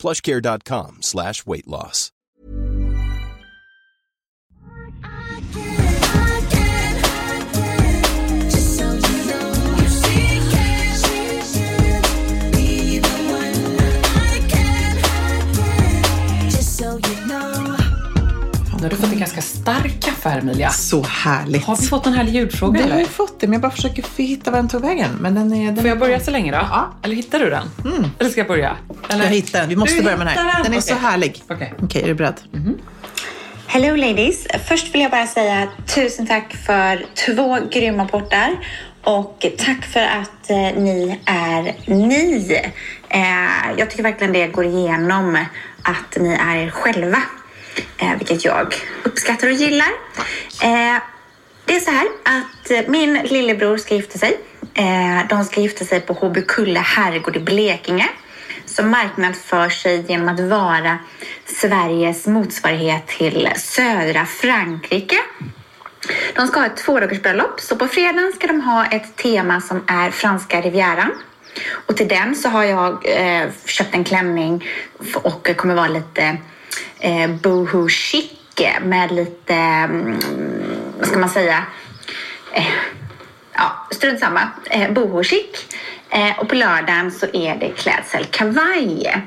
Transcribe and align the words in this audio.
plushcare.com 0.00 0.98
slash 1.00 1.46
weight 1.46 1.66
loss. 1.66 2.10
Nu 18.76 18.86
har 18.86 18.90
du 18.90 18.96
fått 18.96 19.12
en 19.12 19.18
ganska 19.18 19.40
stark 19.40 20.00
kaffe 20.02 20.28
här 20.28 20.38
Emilia. 20.38 20.70
Så 20.70 21.02
härligt. 21.02 21.64
Har 21.64 21.76
vi 21.76 21.86
fått 21.86 22.06
en 22.06 22.12
härlig 22.12 22.34
ljudfråga 22.34 22.72
Det 22.78 22.82
har 22.82 22.90
eller? 22.90 22.98
vi 22.98 23.04
fått 23.06 23.40
det, 23.40 23.46
men 23.46 23.52
jag 23.52 23.62
bara 23.62 23.70
försöker 23.72 24.04
hitta 24.16 24.50
var 24.50 24.58
den 24.58 24.68
tog 24.68 24.82
vägen. 24.82 25.10
Men 25.20 25.34
den 25.34 25.52
är... 25.52 25.66
Den 25.66 25.76
Får 25.76 25.86
jag 25.88 25.98
börja 25.98 26.20
så 26.20 26.30
länge 26.30 26.52
då? 26.52 26.58
Ja. 26.70 26.88
Eller 27.02 27.16
hittar 27.16 27.38
du 27.38 27.50
den? 27.50 27.66
Eller 28.18 28.30
ska 28.30 28.40
jag 28.40 28.48
börja? 28.48 28.76
Eller? 29.12 29.24
Jag 29.24 29.30
hittar 29.30 29.60
den. 29.60 29.68
Vi 29.68 29.76
måste 29.76 29.96
Du 29.96 30.02
börja 30.02 30.16
med 30.16 30.26
den 30.26 30.34
här. 30.34 30.44
hittar 30.46 30.62
Den 30.64 30.72
är 30.72 30.78
Okej. 30.78 30.82
så 30.82 30.94
härlig. 30.94 31.42
Okej. 31.50 31.74
Okej, 31.82 32.02
är 32.02 32.06
du 32.06 32.14
beredd? 32.14 32.40
Hello 33.66 33.96
ladies! 33.96 34.46
Först 34.68 34.94
vill 34.94 35.00
jag 35.02 35.10
bara 35.10 35.26
säga 35.26 35.68
tusen 35.94 36.26
tack 36.26 36.54
för 36.66 37.06
två 37.26 37.58
grymma 37.72 38.04
portar 38.08 38.56
och 39.04 39.46
tack 39.58 39.84
för 39.84 40.00
att 40.00 40.50
eh, 40.50 40.56
ni 40.82 41.20
är 41.24 41.74
ni. 41.94 42.60
Eh, 43.08 43.20
jag 43.78 43.90
tycker 43.90 44.02
verkligen 44.02 44.32
det 44.32 44.46
går 44.46 44.64
igenom 44.64 45.44
att 45.82 46.16
ni 46.22 46.32
är 46.34 46.56
er 46.56 46.70
själva, 46.70 47.22
eh, 47.98 48.14
vilket 48.18 48.44
jag 48.44 48.74
uppskattar 49.02 49.46
och 49.46 49.52
gillar. 49.52 49.88
Eh, 50.62 50.98
det 51.64 51.76
är 51.76 51.80
så 51.80 51.90
här 51.90 52.06
att 52.24 52.70
eh, 52.70 52.90
min 52.90 53.14
lillebror 53.14 53.76
ska 53.76 53.94
gifta 53.94 54.18
sig. 54.18 54.36
Eh, 54.74 55.28
de 55.28 55.44
ska 55.44 55.60
gifta 55.60 55.84
sig 55.84 56.00
på 56.00 56.12
Håbykulla 56.12 56.80
herrgård 56.80 57.36
i 57.36 57.40
Blekinge 57.40 58.08
som 58.80 58.90
marknadsför 58.90 59.68
sig 59.68 60.04
genom 60.08 60.28
att 60.28 60.40
vara 60.40 60.98
Sveriges 61.44 62.26
motsvarighet 62.26 63.06
till 63.06 63.48
södra 63.56 64.26
Frankrike. 64.26 65.16
De 66.34 66.46
ska 66.46 66.60
ha 66.60 66.66
ett 66.66 66.76
tvådagarsbröllop, 66.76 67.60
så 67.60 67.76
på 67.76 67.88
fredagen 67.88 68.32
ska 68.36 68.46
de 68.46 68.60
ha 68.60 68.86
ett 68.86 69.16
tema 69.16 69.60
som 69.60 69.84
är 69.86 70.10
franska 70.10 70.60
rivieran. 70.60 71.10
Och 71.86 71.96
till 71.96 72.08
den 72.08 72.36
så 72.36 72.48
har 72.48 72.64
jag 72.64 73.04
eh, 73.04 73.48
köpt 73.64 73.94
en 73.94 74.04
klänning 74.04 74.68
och 75.14 75.56
kommer 75.56 75.74
vara 75.74 75.88
lite 75.88 76.36
eh, 76.98 77.30
boho 77.30 77.88
chic 77.88 78.32
med 78.82 79.12
lite, 79.12 79.54
mm, 79.54 80.18
vad 80.98 81.08
ska 81.08 81.18
man 81.18 81.30
säga, 81.30 81.64
eh, 82.52 82.64
ja, 83.60 83.86
strunt 83.90 84.20
samma. 84.20 84.40
Eh, 84.70 84.92
boho 84.92 85.22
chic. 85.22 85.66
Eh, 86.10 86.38
och 86.38 86.48
på 86.48 86.54
lördagen 86.54 87.10
så 87.10 87.26
är 87.32 87.56
det 87.56 87.68
klädsel 87.68 88.24
kavaj. 88.24 89.24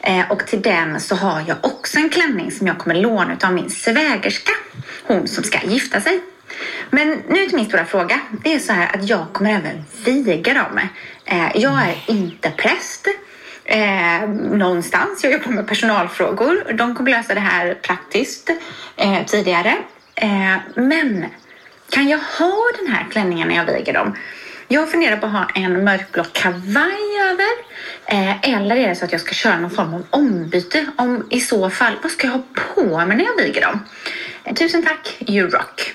Eh, 0.00 0.30
och 0.30 0.46
till 0.46 0.62
den 0.62 1.00
så 1.00 1.14
har 1.14 1.44
jag 1.48 1.56
också 1.60 1.98
en 1.98 2.10
klänning 2.10 2.50
som 2.52 2.66
jag 2.66 2.78
kommer 2.78 2.94
låna 2.94 3.36
av 3.44 3.52
min 3.52 3.70
svägerska. 3.70 4.52
Hon 5.02 5.28
som 5.28 5.44
ska 5.44 5.58
gifta 5.64 6.00
sig. 6.00 6.20
Men 6.90 7.22
nu 7.28 7.46
till 7.46 7.56
min 7.56 7.66
stora 7.66 7.84
fråga. 7.84 8.20
Det 8.44 8.54
är 8.54 8.58
så 8.58 8.72
här 8.72 8.94
att 8.94 9.08
jag 9.08 9.26
kommer 9.32 9.50
även 9.50 9.84
viga 10.04 10.54
dem. 10.54 10.80
Eh, 11.24 11.48
jag 11.54 11.72
är 11.72 11.96
inte 12.06 12.50
präst 12.50 13.06
eh, 13.64 14.28
någonstans. 14.52 15.24
Jag 15.24 15.32
jobbar 15.32 15.50
med 15.50 15.68
personalfrågor. 15.68 16.72
De 16.72 16.94
kommer 16.94 17.10
lösa 17.10 17.34
det 17.34 17.40
här 17.40 17.74
praktiskt 17.74 18.50
eh, 18.96 19.24
tidigare. 19.26 19.76
Eh, 20.14 20.56
men 20.74 21.26
kan 21.90 22.08
jag 22.08 22.18
ha 22.18 22.62
den 22.78 22.86
här 22.94 23.06
klänningen 23.10 23.48
när 23.48 23.56
jag 23.56 23.64
viger 23.64 23.92
dem? 23.92 24.16
Jag 24.68 24.90
funderar 24.90 25.16
på 25.16 25.26
att 25.26 25.32
ha 25.32 25.46
en 25.54 25.84
mörkblå 25.84 26.24
kavaj 26.32 27.20
över. 27.30 27.48
Eh, 28.06 28.54
eller 28.54 28.76
är 28.76 28.88
det 28.88 28.96
så 28.96 29.04
att 29.04 29.12
jag 29.12 29.20
ska 29.20 29.34
köra 29.34 29.58
någon 29.58 29.70
form 29.70 29.94
av 29.94 30.06
ombyte? 30.10 30.86
Om 30.96 31.26
i 31.30 31.40
så 31.40 31.70
fall, 31.70 31.92
vad 32.02 32.12
ska 32.12 32.26
jag 32.26 32.34
ha 32.34 32.42
på 32.74 33.06
mig 33.06 33.16
när 33.16 33.24
jag 33.24 33.36
viger 33.36 33.60
dem? 33.60 33.80
Eh, 34.44 34.54
tusen 34.54 34.82
tack, 34.82 35.16
you 35.28 35.50
rock. 35.50 35.94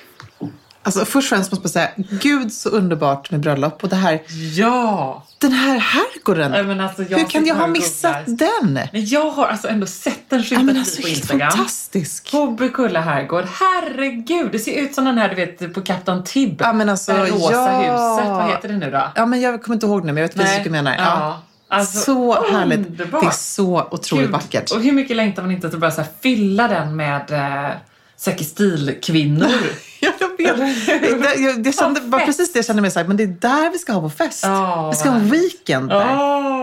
Alltså 0.84 1.06
först 1.06 1.31
och 1.31 1.38
främst 1.38 1.52
måste 1.52 1.64
man 1.64 1.69
säga, 1.69 1.90
gud 2.22 2.53
så 2.53 2.69
underbart 2.69 3.31
med 3.31 3.40
bröllop. 3.40 3.84
Och 3.84 3.90
det 3.90 3.96
här, 3.96 4.22
Ja! 4.56 5.24
den 5.38 5.52
här 5.52 5.78
herrgården. 5.80 6.68
Men 6.68 6.81
alltså, 6.81 7.02
Hur 7.03 7.30
kan 7.30 7.46
jag 7.46 7.56
ha 7.56 7.68
missat 7.68 8.16
den? 8.25 8.74
Men 8.74 9.06
jag 9.06 9.31
har 9.31 9.47
alltså 9.47 9.68
ändå 9.68 9.86
sett 9.86 10.30
den 10.30 10.40
Ja, 10.40 10.46
skyltad 10.46 10.74
ja, 10.75 10.80
alltså 10.80 11.02
på 11.02 11.08
Instagram. 11.08 11.52
fantastisk. 11.52 12.31
Hobbykulla 12.31 13.02
herrgård. 13.02 13.46
Herregud, 13.46 14.52
det 14.52 14.59
ser 14.59 14.81
ut 14.81 14.96
som 14.96 15.06
den 15.06 15.18
här 15.18 15.30
du 15.30 15.36
vet 15.36 15.74
på 15.74 15.81
Kapten 15.81 16.24
Tibb. 16.24 16.62
Ja, 16.62 16.74
men 16.74 16.90
alltså, 16.90 17.14
det 17.14 17.25
rosa 17.25 17.53
ja. 17.53 17.78
huset. 17.78 18.30
Vad 18.31 18.50
heter 18.50 18.68
det 18.70 18.78
nu 18.78 18.91
då? 18.91 19.12
Ja, 19.16 19.25
men 19.25 19.41
jag 19.41 19.64
kommer 19.64 19.75
inte 19.75 19.86
ihåg 19.86 20.06
nu, 20.06 20.14
men 20.14 20.22
jag 20.22 20.28
vet 20.28 20.38
precis 20.38 20.56
vad 20.58 20.64
du 20.64 20.70
menar. 20.70 20.96
Ja. 20.97 21.03
Ja. 21.03 21.41
Alltså, 21.78 22.00
så 22.00 22.52
härligt. 22.52 22.88
underbart. 22.88 23.22
Det 23.22 23.28
är 23.28 23.31
så 23.31 23.88
otroligt 23.91 24.25
Gud, 24.25 24.31
vackert. 24.31 24.72
Och 24.72 24.81
hur 24.81 24.91
mycket 24.91 25.16
längtar 25.16 25.41
man 25.41 25.52
inte 25.52 25.68
att 25.68 25.74
bara 25.80 25.91
så 25.91 26.02
här 26.02 26.09
fylla 26.22 26.68
den 26.68 26.96
med 26.96 27.31
äh, 27.31 27.72
säkert 28.18 28.47
stilkvinnor. 28.47 29.47
Ja, 30.19 30.27
jag 30.38 30.53
vet. 30.55 31.38
Det, 31.38 31.53
det 31.63 31.72
kände, 31.77 32.01
fett. 32.01 32.25
precis 32.25 32.53
det 32.53 32.57
jag 32.59 32.66
kände 32.66 32.81
mig 32.81 32.91
såhär, 32.91 33.07
men 33.07 33.17
det 33.17 33.23
är 33.23 33.27
där 33.27 33.72
vi 33.72 33.77
ska 33.77 33.94
ha 33.94 33.99
vår 33.99 34.09
fest. 34.09 34.44
Ja, 34.44 34.89
vi 34.89 34.97
ska 34.97 35.09
ha 35.09 35.17
en 35.17 35.29
weekend 35.29 35.89
där. 35.89 36.16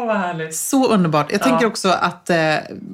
vad 0.06 0.16
härligt. 0.16 0.56
Så 0.56 0.88
underbart. 0.88 1.32
Jag 1.32 1.42
tänker 1.42 1.66
också 1.66 1.88
att 1.88 2.30
eh, 2.30 2.36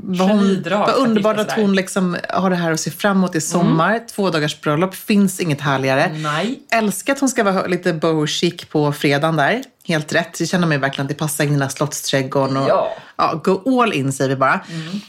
vad, 0.03 0.29
hon, 0.31 0.63
vad 0.71 0.95
underbart 0.95 1.39
att 1.39 1.53
hon 1.53 1.75
liksom 1.77 2.17
har 2.29 2.51
det 2.51 2.57
här 2.57 2.73
att 2.73 2.81
se 2.81 2.91
fram 2.91 3.17
emot 3.17 3.35
i 3.35 3.41
sommar. 3.41 4.01
Två 4.15 4.31
dagars 4.31 4.61
bröllop, 4.61 4.95
finns 4.95 5.41
inget 5.41 5.61
härligare. 5.61 6.11
Nej. 6.15 6.63
Älskar 6.71 7.13
att 7.13 7.21
hon 7.21 7.29
ska 7.29 7.45
vara 7.45 7.67
lite 7.67 7.93
boho 7.93 8.27
chic 8.27 8.65
på 8.65 8.93
fredagen 8.93 9.37
där. 9.37 9.63
Helt 9.87 10.13
rätt. 10.15 10.41
Jag 10.41 10.49
känner 10.49 10.67
mig 10.67 10.79
verkligen 10.79 11.05
att 11.05 11.09
det 11.09 11.15
passar 11.15 11.45
in 11.45 11.51
i 11.51 11.53
den 11.53 11.63
här 11.63 11.69
slottsträdgården. 11.69 12.57
Och, 12.57 12.69
Ja. 12.69 12.91
ja, 13.17 13.41
go 13.45 13.83
all 13.83 13.93
in 13.93 14.13
säger 14.13 14.31
vi 14.31 14.37
bara. 14.37 14.61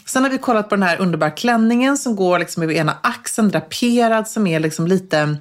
Sen 0.06 0.24
har 0.24 0.30
vi 0.32 0.38
kollat 0.38 0.70
på 0.70 0.76
den 0.76 0.84
här 0.84 1.02
underbara 1.02 1.30
klänningen 1.32 1.98
som 1.98 2.16
går 2.16 2.40
liksom 2.40 2.64
över 2.64 2.74
ena 2.74 2.98
axeln, 3.02 3.50
draperad, 3.50 4.28
som 4.28 4.48
är 4.48 4.60
liksom 4.60 4.88
lite, 4.88 5.35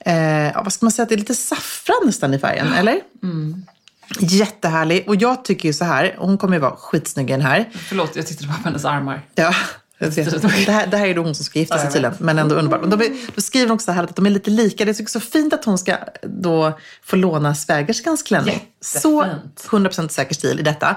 eh, 0.00 0.14
ja, 0.54 0.62
vad 0.62 0.72
ska 0.72 0.86
man 0.86 0.92
säga, 0.92 1.06
det 1.06 1.14
är 1.14 1.18
lite 1.18 1.34
saffran 1.34 1.96
nästan 2.04 2.34
i 2.34 2.38
färgen, 2.38 2.72
eller? 2.72 3.00
Jättehärlig. 4.20 5.04
Och 5.08 5.16
jag 5.16 5.44
tycker 5.44 5.68
ju 5.68 5.72
så 5.72 5.84
här, 5.84 6.14
hon 6.18 6.38
kommer 6.38 6.54
ju 6.54 6.60
vara 6.60 6.76
skitsnygg 6.76 7.30
i 7.30 7.32
den 7.32 7.40
här. 7.42 7.68
Förlåt, 7.88 8.16
jag 8.16 8.26
tittade 8.26 8.48
bara 8.48 8.56
på 8.58 8.64
hennes 8.64 8.84
armar. 8.84 9.22
Ja. 9.34 9.54
Det 10.66 10.72
här, 10.72 10.86
det 10.86 10.96
här 10.96 11.06
är 11.06 11.14
då 11.14 11.22
hon 11.22 11.34
som 11.34 11.44
ska 11.44 11.58
gifta 11.58 11.78
sig 11.78 11.92
tydligen, 11.92 12.16
men 12.18 12.38
ändå 12.38 12.54
underbart. 12.54 12.90
De 12.90 13.00
är, 13.00 13.16
då 13.34 13.40
skriver 13.40 13.66
hon 13.66 13.74
också 13.74 13.84
så 13.84 13.92
här 13.92 14.04
att 14.04 14.16
de 14.16 14.26
är 14.26 14.30
lite 14.30 14.50
lika. 14.50 14.84
Det 14.84 15.00
är 15.00 15.06
så 15.08 15.20
fint 15.20 15.52
att 15.52 15.64
hon 15.64 15.78
ska 15.78 15.96
då 16.22 16.78
få 17.02 17.16
låna 17.16 17.54
svägerskans 17.54 18.22
klänning. 18.22 18.62
Så 18.80 19.24
Jättefint. 19.26 19.92
100% 19.92 20.08
säker 20.08 20.34
stil 20.34 20.60
i 20.60 20.62
detta. 20.62 20.96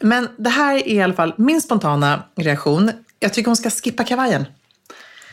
Men 0.00 0.28
det 0.38 0.50
här 0.50 0.74
är 0.74 0.88
i 0.88 1.02
alla 1.02 1.14
fall 1.14 1.34
min 1.36 1.60
spontana 1.60 2.22
reaktion. 2.36 2.90
Jag 3.20 3.32
tycker 3.32 3.46
hon 3.46 3.56
ska 3.56 3.70
skippa 3.70 4.04
kavajen. 4.04 4.44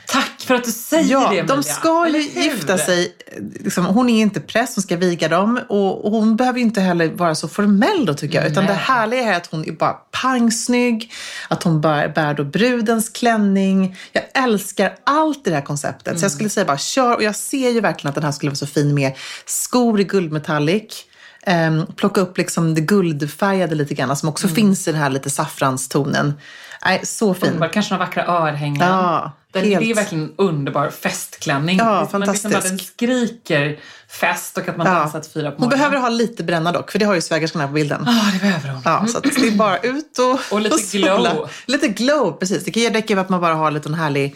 Tack 0.07 0.41
för 0.41 0.55
att 0.55 0.63
du 0.63 0.71
säger 0.71 1.11
Ja, 1.11 1.29
det 1.29 1.41
de 1.41 1.53
Emilia. 1.53 1.63
ska 1.63 2.07
ju 2.07 2.21
gifta 2.21 2.77
sig. 2.77 3.15
Liksom, 3.59 3.85
hon 3.85 4.09
är 4.09 4.21
inte 4.21 4.39
präst, 4.39 4.75
hon 4.75 4.81
ska 4.81 4.97
viga 4.97 5.27
dem. 5.27 5.59
Och, 5.69 6.05
och 6.05 6.11
hon 6.11 6.35
behöver 6.35 6.59
ju 6.59 6.65
inte 6.65 6.81
heller 6.81 7.09
vara 7.09 7.35
så 7.35 7.47
formell 7.47 8.05
då 8.05 8.13
tycker 8.13 8.41
jag. 8.41 8.51
Utan 8.51 8.63
Nej. 8.63 8.73
det 8.73 8.79
härliga 8.79 9.33
är 9.33 9.37
att 9.37 9.47
hon 9.47 9.65
är 9.65 9.71
bara 9.71 9.93
pangsnygg. 9.93 11.13
Att 11.47 11.63
hon 11.63 11.81
bär, 11.81 12.07
bär 12.07 12.33
då 12.33 12.43
brudens 12.43 13.09
klänning. 13.09 13.97
Jag 14.11 14.23
älskar 14.33 14.95
allt 15.03 15.47
i 15.47 15.49
det 15.49 15.55
här 15.55 15.63
konceptet. 15.63 16.19
Så 16.19 16.25
jag 16.25 16.31
skulle 16.31 16.49
säga 16.49 16.65
bara 16.65 16.77
kör. 16.77 17.15
Och 17.15 17.23
jag 17.23 17.35
ser 17.35 17.69
ju 17.69 17.81
verkligen 17.81 18.09
att 18.09 18.15
den 18.15 18.23
här 18.23 18.31
skulle 18.31 18.49
vara 18.49 18.55
så 18.55 18.67
fin 18.67 18.93
med 18.93 19.13
skor 19.45 19.99
i 19.99 20.03
guldmetallic. 20.03 21.03
Um, 21.47 21.85
plocka 21.95 22.21
upp 22.21 22.37
liksom 22.37 22.75
det 22.75 22.81
guldfärgade 22.81 23.75
lite 23.75 23.93
grann 23.93 24.15
som 24.17 24.29
också 24.29 24.47
finns 24.47 24.87
i 24.87 24.91
den 24.91 25.01
här 25.01 25.09
lite 25.09 25.29
saffranstonen. 25.29 26.33
Nej, 26.85 27.01
så 27.03 27.33
fin. 27.33 27.47
Underbar. 27.47 27.67
Kanske 27.73 27.93
några 27.93 28.05
vackra 28.05 28.25
örhängen. 28.25 28.87
Ja, 28.87 29.31
den, 29.61 29.69
helt. 29.71 29.85
Det 29.85 29.91
är 29.91 29.95
verkligen 29.95 30.23
en 30.23 30.33
underbar 30.37 30.89
festklänning. 30.89 31.77
Ja, 31.77 31.85
Man 31.85 32.01
liksom 32.01 32.19
bara, 32.19 32.25
den 32.25 32.61
fantastisk. 32.61 32.93
skriker 32.93 33.79
fest 34.09 34.57
och 34.57 34.69
att 34.69 34.77
man 34.77 34.87
Ja. 34.87 34.93
dansat 34.93 35.27
fyra 35.33 35.51
på 35.51 35.55
Hon 35.57 35.61
morgonen. 35.61 35.79
behöver 35.79 35.97
ha 35.97 36.09
lite 36.09 36.43
bränna 36.43 36.71
dock, 36.71 36.91
för 36.91 36.99
det 36.99 37.05
har 37.05 37.15
ju 37.15 37.21
svägerskan 37.21 37.61
här 37.61 37.67
på 37.67 37.73
bilden. 37.73 38.03
Ja, 38.05 38.29
det 38.33 38.39
behöver 38.39 38.69
hon. 38.69 38.81
Ja, 38.85 39.05
så 39.07 39.19
det 39.19 39.47
är 39.47 39.51
bara 39.51 39.77
ut 39.77 40.19
och 40.19 40.39
Och 40.53 40.61
lite 40.61 40.77
sola. 41.07 41.17
glow. 41.17 41.49
Lite 41.65 41.87
glow, 41.87 42.31
precis. 42.39 42.63
Det 42.65 42.71
kan 42.71 42.83
med 43.15 43.21
att 43.23 43.29
man 43.29 43.41
bara 43.41 43.53
har 43.55 43.67
en 43.67 43.73
liten 43.73 43.93
härlig 43.93 44.35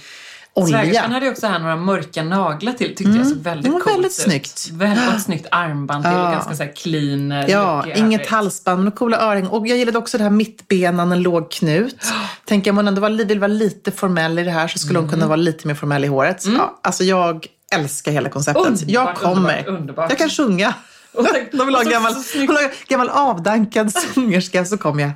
olja. 0.53 0.77
Svägerskan 0.77 1.11
hade 1.11 1.29
också 1.29 1.47
här 1.47 1.59
några 1.59 1.75
mörka 1.75 2.23
naglar 2.23 2.73
till. 2.73 2.95
Tyckte 2.95 3.17
jag 3.17 3.27
såg 3.27 3.37
väldigt 3.37 3.71
coolt 3.71 3.87
väldigt 3.87 4.05
ut. 4.11 4.13
snyggt. 4.13 4.69
Väldigt 4.71 5.21
snyggt 5.23 5.47
armband 5.51 6.03
till. 6.03 6.11
Ja. 6.11 6.31
Ganska 6.31 6.55
så 6.55 6.63
här 6.63 6.71
clean 6.75 7.31
eh, 7.31 7.45
Ja, 7.49 7.85
inget 7.95 8.27
halsband, 8.29 8.83
men 8.83 8.91
coola 8.91 9.17
örhängen. 9.17 9.49
Och 9.51 9.67
jag 9.67 9.77
gillade 9.77 9.97
också 9.97 10.17
det 10.17 10.23
här 10.23 10.31
mittbenan, 10.31 11.11
en 11.11 11.21
låg 11.21 11.51
knut. 11.51 11.95
Tänker 12.45 12.71
om 12.71 12.77
hon 12.77 12.87
ändå 12.87 13.09
vill 13.09 13.39
vara 13.39 13.47
lite 13.47 13.91
formell 13.91 14.39
i 14.39 14.43
det 14.43 14.51
här 14.51 14.67
så 14.67 14.79
skulle 14.79 14.99
hon 14.99 15.05
Mm. 15.05 15.13
kunna 15.13 15.27
vara 15.27 15.35
lite 15.35 15.67
mer 15.67 15.75
formell 15.75 16.03
i 16.03 16.07
håret. 16.07 16.45
Ja, 16.57 16.79
alltså 16.83 17.03
jag 17.03 17.45
älskar 17.73 18.11
hela 18.11 18.29
konceptet. 18.29 18.65
Underbart, 18.67 18.89
jag 18.89 19.15
kommer. 19.15 19.35
underbart, 19.39 19.67
underbart. 19.79 20.09
Jag 20.09 20.17
kan 20.17 20.29
sjunga. 20.29 20.73
Och 21.13 21.27
tänk- 21.33 21.51
De 21.57 21.65
vill 21.65 21.75
ha 21.75 21.81
en 21.81 21.85
så- 21.85 21.91
gammal, 21.91 22.13
hon 22.13 22.57
gammal 22.87 23.09
avdankad 23.09 23.93
sångerska 24.13 24.65
så 24.65 24.77
kommer 24.77 25.01
jag. 25.03 25.11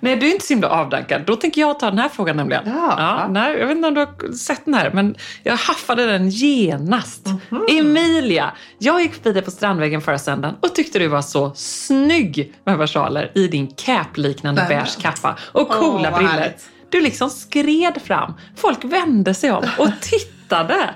Nej, 0.00 0.16
du 0.16 0.26
är 0.28 0.30
inte 0.32 0.46
så 0.46 0.52
himla 0.52 0.68
avdankad. 0.68 1.22
Då 1.26 1.36
tänker 1.36 1.60
jag 1.60 1.78
ta 1.80 1.90
den 1.90 1.98
här 1.98 2.08
frågan 2.08 2.36
nämligen. 2.36 2.62
Ja. 2.66 2.94
Ja, 2.98 3.28
nej, 3.30 3.58
jag 3.58 3.66
vet 3.66 3.76
inte 3.76 3.88
om 3.88 3.94
du 3.94 4.00
har 4.00 4.32
sett 4.32 4.64
den 4.64 4.74
här, 4.74 4.90
men 4.94 5.14
jag 5.42 5.56
haffade 5.56 6.06
den 6.06 6.28
genast. 6.30 7.26
Mhm. 7.48 7.66
Emilia, 7.70 8.52
jag 8.78 9.00
gick 9.02 9.14
förbi 9.14 9.32
dig 9.32 9.42
på 9.42 9.50
Strandvägen 9.50 10.00
förra 10.00 10.18
söndagen 10.18 10.56
och 10.60 10.74
tyckte 10.74 10.98
du 10.98 11.08
var 11.08 11.22
så 11.22 11.52
snygg 11.54 12.52
med 12.64 12.78
versaler 12.78 13.32
i 13.34 13.48
din 13.48 13.66
cap-liknande 13.66 14.66
beige 14.68 15.02
kappa 15.02 15.36
och 15.52 15.68
coola 15.68 16.10
vad 16.10 16.18
briller. 16.18 16.52
Du 16.90 17.00
liksom 17.00 17.30
skred 17.30 18.02
fram. 18.04 18.34
Folk 18.56 18.84
vände 18.84 19.34
sig 19.34 19.50
om 19.52 19.64
och 19.78 19.88
tittade. 20.00 20.90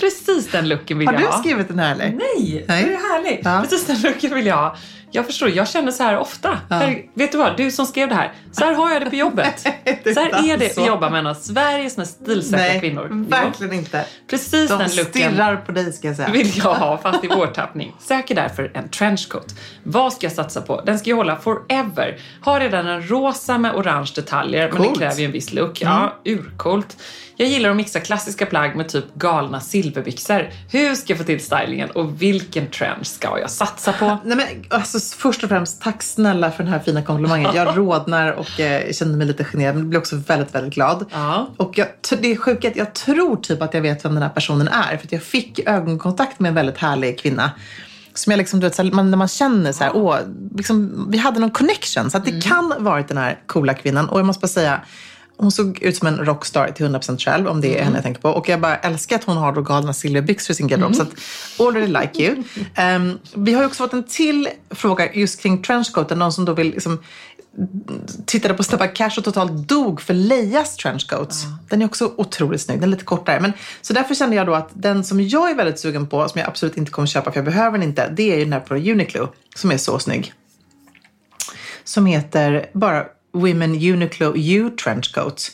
Precis 0.00 0.50
den 0.50 0.68
looken 0.68 0.98
vill 0.98 1.06
Har 1.08 1.14
jag 1.14 1.22
du 1.22 1.26
ha. 1.26 1.38
skrivit 1.38 1.68
den 1.68 1.78
här 1.78 1.92
eller? 1.92 2.04
Nej, 2.10 2.64
Nej. 2.68 2.84
det 2.84 2.92
är 2.94 3.12
härligt. 3.14 3.40
Ja. 3.44 3.60
Precis 3.62 3.86
den 3.86 4.00
looken 4.02 4.34
vill 4.34 4.46
jag 4.46 4.56
ha. 4.56 4.76
Jag 5.14 5.26
förstår, 5.26 5.50
jag 5.50 5.68
känner 5.68 5.92
så 5.92 6.02
här 6.02 6.18
ofta. 6.18 6.58
Här, 6.70 7.02
vet 7.14 7.32
du 7.32 7.38
vad, 7.38 7.56
du 7.56 7.70
som 7.70 7.86
skrev 7.86 8.08
det 8.08 8.14
här. 8.14 8.32
Så 8.52 8.64
här 8.64 8.74
har 8.74 8.90
jag 8.90 9.02
det 9.04 9.10
på 9.10 9.16
jobbet. 9.16 9.66
Det 10.04 10.14
så 10.14 10.20
här 10.20 10.50
är 10.52 10.58
det 10.58 10.74
så. 10.74 10.80
att 10.80 10.86
jobba 10.86 11.10
med 11.10 11.18
en 11.18 11.26
av 11.26 11.34
Sveriges 11.34 11.96
mest 11.96 12.22
stilsäkra 12.22 12.66
Nej, 12.66 12.80
kvinnor. 12.80 13.08
Jo. 13.10 13.24
verkligen 13.28 13.72
inte. 13.72 14.04
Precis 14.30 14.70
De 14.70 14.78
den 14.78 14.90
looken 14.96 15.04
stirrar 15.04 15.56
på 15.56 15.72
dig 15.72 15.92
ska 15.92 16.08
jag 16.08 16.16
säga. 16.16 16.28
vill 16.30 16.58
jag 16.58 16.74
ha, 16.74 16.98
fast 17.02 17.24
i 17.24 17.28
vårtappning. 17.28 17.94
Söker 18.00 18.34
därför 18.34 18.70
en 18.74 18.88
trenchcoat. 18.88 19.54
Vad 19.82 20.12
ska 20.12 20.26
jag 20.26 20.32
satsa 20.32 20.60
på? 20.62 20.80
Den 20.80 20.98
ska 20.98 21.10
ju 21.10 21.16
hålla 21.16 21.36
forever. 21.36 22.18
Har 22.40 22.60
redan 22.60 22.86
en 22.86 23.08
rosa 23.10 23.58
med 23.58 23.74
orange 23.74 24.10
detaljer, 24.14 24.68
men 24.68 24.76
Coolt. 24.76 24.86
Mm. 24.88 24.92
den 24.98 25.08
kräver 25.08 25.20
ju 25.20 25.26
en 25.26 25.32
viss 25.32 25.52
look. 25.52 25.80
Ja, 25.82 26.12
urcoolt. 26.24 26.96
Jag 27.42 27.50
gillar 27.50 27.70
att 27.70 27.76
mixa 27.76 28.00
klassiska 28.00 28.46
plagg 28.46 28.76
med 28.76 28.88
typ 28.88 29.14
galna 29.14 29.60
silverbyxor. 29.60 30.50
Hur 30.70 30.94
ska 30.94 31.12
jag 31.12 31.18
få 31.18 31.24
till 31.24 31.40
stylingen 31.40 31.90
och 31.90 32.22
vilken 32.22 32.70
trench 32.70 33.06
ska 33.06 33.38
jag 33.38 33.50
satsa 33.50 33.92
på? 33.92 34.18
Nej, 34.24 34.36
men, 34.36 34.46
alltså, 34.68 35.16
först 35.16 35.42
och 35.42 35.48
främst, 35.48 35.82
tack 35.82 36.02
snälla 36.02 36.50
för 36.50 36.64
den 36.64 36.72
här 36.72 36.80
fina 36.80 37.02
komplimangen. 37.02 37.50
Jag 37.54 37.76
rodnar 37.78 38.32
och 38.32 38.60
eh, 38.60 38.92
känner 38.92 39.16
mig 39.16 39.26
lite 39.26 39.44
generad, 39.44 39.74
men 39.74 39.90
blir 39.90 39.98
också 39.98 40.16
väldigt, 40.16 40.54
väldigt 40.54 40.74
glad. 40.74 41.04
Ja. 41.12 41.50
Och 41.56 41.78
jag, 41.78 41.88
det 42.20 42.32
är 42.32 42.36
sjukt 42.36 42.64
att 42.64 42.76
jag 42.76 42.94
tror 42.94 43.36
typ 43.36 43.62
att 43.62 43.74
jag 43.74 43.80
vet 43.80 44.04
vem 44.04 44.14
den 44.14 44.22
här 44.22 44.30
personen 44.30 44.68
är. 44.68 44.96
För 44.96 45.08
jag 45.10 45.22
fick 45.22 45.58
ögonkontakt 45.58 46.40
med 46.40 46.48
en 46.48 46.54
väldigt 46.54 46.78
härlig 46.78 47.18
kvinna. 47.18 47.50
Som 48.14 48.30
jag 48.30 48.38
liksom, 48.38 48.60
du 48.60 48.66
vet, 48.66 48.74
så 48.74 48.84
man, 48.84 49.10
när 49.10 49.18
man 49.18 49.28
känner 49.28 49.72
så 49.72 49.84
här, 49.84 49.96
åh, 49.96 50.18
liksom, 50.56 51.06
vi 51.10 51.18
hade 51.18 51.40
någon 51.40 51.50
connection. 51.50 52.10
Så 52.10 52.16
att 52.16 52.24
det 52.24 52.44
kan 52.44 52.72
ha 52.72 52.78
varit 52.78 53.08
den 53.08 53.18
här 53.18 53.38
coola 53.46 53.74
kvinnan. 53.74 54.08
Och 54.08 54.18
jag 54.18 54.26
måste 54.26 54.40
bara 54.40 54.48
säga, 54.48 54.80
hon 55.42 55.52
såg 55.52 55.78
ut 55.82 55.96
som 55.96 56.08
en 56.08 56.16
rockstar 56.16 56.68
till 56.68 56.86
100% 56.86 57.18
själv, 57.18 57.48
om 57.48 57.60
det 57.60 57.78
är 57.78 57.84
henne 57.84 57.96
jag 57.96 58.04
tänker 58.04 58.20
på. 58.20 58.30
Och 58.30 58.48
jag 58.48 58.60
bara 58.60 58.76
älskar 58.76 59.16
att 59.16 59.24
hon 59.24 59.36
har 59.36 59.52
då 59.52 59.62
galna 59.62 59.92
silverbyxor 59.92 60.52
i 60.52 60.56
sin 60.56 60.68
garderob. 60.68 60.94
Så 60.94 61.02
att, 61.02 61.10
already 61.58 61.86
like 61.86 62.22
you. 62.22 62.42
Ehm, 62.74 63.18
vi 63.34 63.52
har 63.52 63.62
ju 63.62 63.66
också 63.66 63.82
fått 63.82 63.92
en 63.92 64.04
till 64.04 64.48
fråga 64.70 65.14
just 65.14 65.40
kring 65.40 65.62
trenchcoaten. 65.62 66.18
Någon 66.18 66.32
som 66.32 66.44
då 66.44 66.52
vill 66.54 66.66
liksom, 66.66 66.98
tittade 68.26 68.54
på 68.54 68.62
Snabba 68.62 68.86
Cash 68.86 69.18
och 69.18 69.24
totalt 69.24 69.68
dog 69.68 70.00
för 70.00 70.14
Leias 70.14 70.76
trenchcoats. 70.76 71.44
Den 71.68 71.82
är 71.82 71.86
också 71.86 72.12
otroligt 72.16 72.60
snygg. 72.60 72.80
Den 72.80 72.88
är 72.88 72.90
lite 72.90 73.04
kortare. 73.04 73.40
Men, 73.40 73.52
så 73.80 73.92
därför 73.92 74.14
kände 74.14 74.36
jag 74.36 74.46
då 74.46 74.54
att 74.54 74.70
den 74.72 75.04
som 75.04 75.20
jag 75.20 75.50
är 75.50 75.54
väldigt 75.54 75.78
sugen 75.78 76.06
på, 76.06 76.28
som 76.28 76.38
jag 76.38 76.48
absolut 76.48 76.76
inte 76.76 76.90
kommer 76.90 77.06
köpa 77.06 77.32
för 77.32 77.38
jag 77.38 77.44
behöver 77.44 77.78
den 77.78 77.88
inte, 77.88 78.08
det 78.08 78.32
är 78.32 78.36
ju 78.36 78.44
den 78.44 78.52
här 78.52 78.60
på 78.60 78.74
Uniqlo 78.74 79.28
som 79.56 79.70
är 79.70 79.76
så 79.76 79.98
snygg. 79.98 80.32
Som 81.84 82.06
heter 82.06 82.66
bara 82.72 83.04
Women 83.32 83.74
Uniqlo 83.74 84.36
U 84.36 84.70
Trenchcoat. 84.70 85.50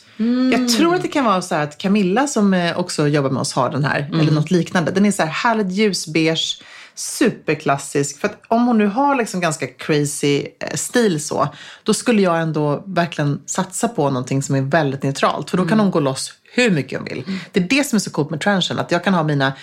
Jag 0.51 0.69
tror 0.69 0.95
att 0.95 1.01
det 1.01 1.07
kan 1.07 1.25
vara 1.25 1.41
så 1.41 1.55
här 1.55 1.63
att 1.63 1.77
Camilla 1.77 2.27
som 2.27 2.53
eh, 2.53 2.79
också 2.79 3.07
jobbar 3.07 3.29
med 3.29 3.41
oss 3.41 3.53
har 3.53 3.69
den 3.69 3.83
här, 3.83 4.09
eller 4.13 4.31
något 4.31 4.51
liknande. 4.51 4.91
Den 4.91 5.05
är 5.05 5.11
så 5.11 5.23
här 5.23 5.29
härligt 5.29 5.71
ljusbeige, 5.71 6.61
superklassisk. 6.95 8.19
För 8.19 8.27
att 8.27 8.41
om 8.47 8.67
hon 8.67 8.77
nu 8.77 8.87
har 8.87 9.15
liksom 9.15 9.41
ganska 9.41 9.67
crazy 9.67 10.45
eh, 10.59 10.75
stil 10.75 11.23
så, 11.23 11.47
då 11.83 11.93
skulle 11.93 12.21
jag 12.21 12.41
ändå 12.41 12.83
verkligen 12.85 13.41
satsa 13.45 13.87
på 13.87 14.09
någonting 14.09 14.43
som 14.43 14.55
är 14.55 14.61
väldigt 14.61 15.03
neutralt. 15.03 15.49
För 15.49 15.57
då 15.57 15.65
kan 15.65 15.79
hon 15.79 15.91
gå 15.91 15.99
loss 15.99 16.33
hur 16.53 16.71
mycket 16.71 16.99
hon 16.99 17.07
vill. 17.07 17.23
Det 17.51 17.59
är 17.59 17.67
det 17.67 17.83
som 17.83 17.95
är 17.95 17.99
så 17.99 18.11
coolt 18.11 18.29
med 18.29 18.41
trenchen, 18.41 18.79
att 18.79 18.91
jag 18.91 19.03
kan 19.03 19.13
ha 19.13 19.23
mina 19.23 19.53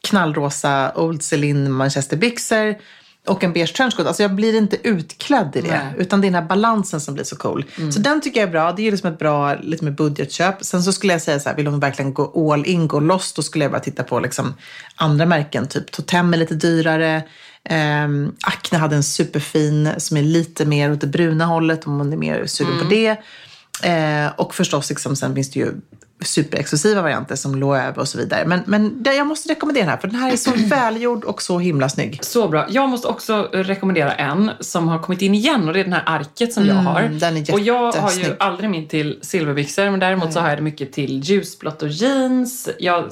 knallrosa 0.00 0.92
Old 0.96 1.22
Celine 1.22 1.72
manchesterbyxor 1.72 2.74
och 3.26 3.44
en 3.44 3.52
beige 3.52 3.76
trenchcoat. 3.76 4.06
Alltså 4.06 4.22
jag 4.22 4.34
blir 4.34 4.56
inte 4.56 4.88
utklädd 4.88 5.56
i 5.56 5.60
det. 5.60 5.68
Nej. 5.68 5.94
Utan 5.98 6.20
det 6.20 6.26
är 6.26 6.30
den 6.30 6.42
här 6.42 6.48
balansen 6.48 7.00
som 7.00 7.14
blir 7.14 7.24
så 7.24 7.36
cool. 7.36 7.64
Så 7.92 7.98
den 7.98 8.20
tycker 8.20 8.40
jag 8.40 8.48
är 8.48 8.52
bra. 8.52 8.72
Det 8.72 8.86
är 8.86 8.90
liksom 8.90 9.12
ett 9.12 9.18
bra 9.18 9.54
lite 9.54 9.84
mer 9.84 9.92
budgetköp. 9.92 10.64
Sen 10.64 10.82
så 10.82 10.92
skulle 10.92 11.12
jag 11.12 11.22
säga 11.22 11.40
så 11.40 11.48
här, 11.48 11.56
vill 11.56 11.66
hon 11.66 11.80
verkligen 11.80 12.14
gå 12.14 12.52
all 12.52 12.66
in, 12.66 12.88
gå 12.88 13.00
loss, 13.00 13.32
då 13.32 13.42
skulle 13.42 13.64
jag 13.64 13.72
bara 13.72 13.80
titta 13.80 14.02
på 14.02 14.20
liksom 14.20 14.54
andra 14.96 15.26
märken. 15.26 15.68
Typ 15.68 15.90
Totem 15.90 16.34
är 16.34 16.38
lite 16.38 16.54
dyrare. 16.54 17.22
Um, 18.04 18.36
Acne 18.40 18.78
hade 18.78 18.96
en 18.96 19.02
superfin 19.02 19.90
som 19.98 20.16
är 20.16 20.22
lite 20.22 20.64
mer 20.64 20.92
åt 20.92 21.00
det 21.00 21.06
bruna 21.06 21.46
hållet 21.46 21.86
om 21.86 21.96
man 21.96 22.12
är 22.12 22.16
mer 22.16 22.46
sugen 22.46 22.78
på 22.78 22.84
det. 22.84 23.16
Eh, 23.82 24.32
och 24.36 24.54
förstås, 24.54 24.90
liksom, 24.90 25.16
sen 25.16 25.34
finns 25.34 25.50
det 25.50 25.60
ju 25.60 25.72
superexklusiva 26.24 27.02
varianter 27.02 27.36
som 27.36 27.54
Loewe 27.54 28.00
och 28.00 28.08
så 28.08 28.18
vidare. 28.18 28.44
Men, 28.46 28.60
men 28.66 29.02
det, 29.02 29.14
jag 29.14 29.26
måste 29.26 29.48
rekommendera 29.48 29.84
den 29.84 29.90
här, 29.90 29.96
för 29.96 30.08
den 30.08 30.16
här 30.16 30.32
är 30.32 30.36
så 30.36 30.52
välgjord 30.66 31.24
och 31.24 31.42
så 31.42 31.58
himla 31.58 31.88
snygg. 31.88 32.18
Så 32.22 32.48
bra. 32.48 32.66
Jag 32.68 32.88
måste 32.88 33.08
också 33.08 33.48
rekommendera 33.52 34.12
en 34.12 34.50
som 34.60 34.88
har 34.88 34.98
kommit 34.98 35.22
in 35.22 35.34
igen 35.34 35.68
och 35.68 35.74
det 35.74 35.80
är 35.80 35.84
den 35.84 35.92
här 35.92 36.04
arket 36.06 36.52
som 36.52 36.66
jag 36.66 36.74
har. 36.74 37.00
Mm, 37.00 37.18
den 37.18 37.36
är 37.36 37.52
och 37.52 37.60
jag 37.60 37.92
har 37.92 38.12
ju 38.12 38.36
aldrig 38.38 38.70
min 38.70 38.88
till 38.88 39.18
silverbyxor 39.22 39.90
men 39.90 40.00
däremot 40.00 40.32
så 40.32 40.40
har 40.40 40.48
jag 40.48 40.58
det 40.58 40.62
mycket 40.62 40.92
till 40.92 41.20
ljusblått 41.24 41.82
och 41.82 41.88
jeans. 41.88 42.68
Jag 42.78 43.10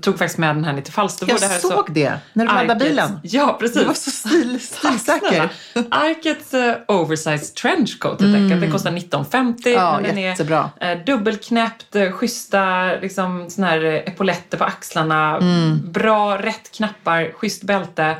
tog 0.00 0.18
faktiskt 0.18 0.38
med 0.38 0.56
den 0.56 0.64
här 0.64 0.72
ner 0.72 0.82
till 0.82 0.92
Falsterbo. 0.92 1.32
Jag 1.32 1.40
det 1.40 1.60
såg 1.60 1.72
så 1.72 1.84
det 1.88 2.18
när 2.32 2.44
du 2.44 2.50
Arkets- 2.50 2.78
bilen. 2.78 3.20
Ja, 3.22 3.56
precis. 3.60 3.78
Du 3.78 3.84
var 3.84 3.94
så 3.94 4.10
stil, 4.10 4.60
stilsäker. 4.62 5.48
Arkets 5.90 6.54
uh, 6.54 6.72
oversized 6.88 7.54
trenchcoat 7.54 8.20
helt 8.20 8.36
enkelt. 8.36 8.60
Den 8.60 8.72
kostar 8.72 8.90
19,50. 8.90 9.68
Ja, 9.68 10.00
men 10.00 10.14
den 10.14 10.22
jättebra. 10.22 10.70
är 10.80 10.96
uh, 10.96 11.04
dubbelknäppt, 11.04 11.96
uh, 11.96 12.10
schyssta 12.52 13.00
liksom, 13.02 13.50
såna 13.50 13.66
här 13.66 13.84
uh, 13.84 13.94
epauletter 13.94 14.58
på 14.58 14.64
axlarna. 14.64 15.36
Mm. 15.36 15.92
Bra, 15.92 16.38
rätt 16.38 16.72
knappar, 16.76 17.32
schysst 17.32 17.62
bälte. 17.62 18.16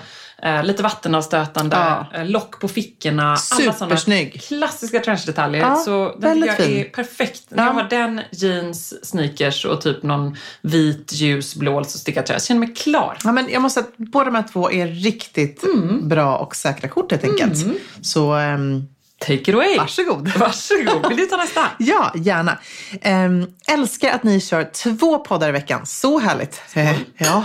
Uh, 0.47 0.65
lite 0.65 0.83
vattenavstötande, 0.83 1.77
Ja. 1.77 2.07
uh, 2.19 2.31
lock 2.31 2.61
på 2.61 2.69
fickorna. 2.69 3.27
Alla 3.29 3.37
såna 3.37 3.73
Supersnygg. 3.73 4.43
klassiska 4.43 5.01
trenchdetaljer. 5.01 5.61
Ja, 5.61 5.77
så 5.77 6.15
den 6.19 6.35
tycker 6.35 6.47
jag 6.47 6.57
fin. 6.57 6.79
är 6.81 6.85
perfekt. 6.85 7.43
Ja. 7.49 7.57
Jag 7.65 7.73
har 7.73 7.83
den, 7.91 8.21
jeans, 8.31 9.07
sneakers 9.07 9.65
och 9.65 9.81
typ 9.81 10.03
någon 10.03 10.37
vit, 10.63 11.13
ljus, 11.13 11.55
blå 11.55 11.85
så 11.85 11.99
stickad 11.99 12.27
tröja. 12.27 12.37
Jag 12.37 12.45
känner 12.45 12.59
mig 12.61 12.75
klar. 12.75 13.19
Ja, 13.25 13.33
men 13.33 13.49
jag 13.51 13.63
måste 13.63 13.81
säga 13.81 13.91
att 13.99 14.11
båda 14.11 14.25
de 14.25 14.35
här 14.35 14.45
två 14.53 14.71
är 14.71 14.87
riktigt 14.87 15.65
Mm. 15.65 16.09
bra 16.09 16.37
och 16.39 16.57
säkra 16.57 16.89
kort 16.89 17.11
helt 17.11 17.25
enkelt. 17.25 17.67
Så 18.03 18.35
um, 18.37 18.89
Take 19.23 19.35
it 19.35 19.49
away! 19.55 19.77
varsågod. 19.79 20.29
Varsågod. 20.37 21.09
Vill 21.09 21.17
du 21.17 21.27
ta 21.27 21.37
nästa? 21.37 21.61
Ja, 21.79 22.13
gärna. 22.15 22.59
Um, 23.05 23.47
älskar 23.69 24.11
att 24.13 24.23
ni 24.23 24.41
kör 24.41 24.65
två 24.65 25.19
poddar 25.19 25.49
i 25.49 25.53
veckan. 25.53 25.87
Så 25.87 26.19
härligt. 26.19 26.63
Eh, 26.75 26.97
ja, 27.17 27.45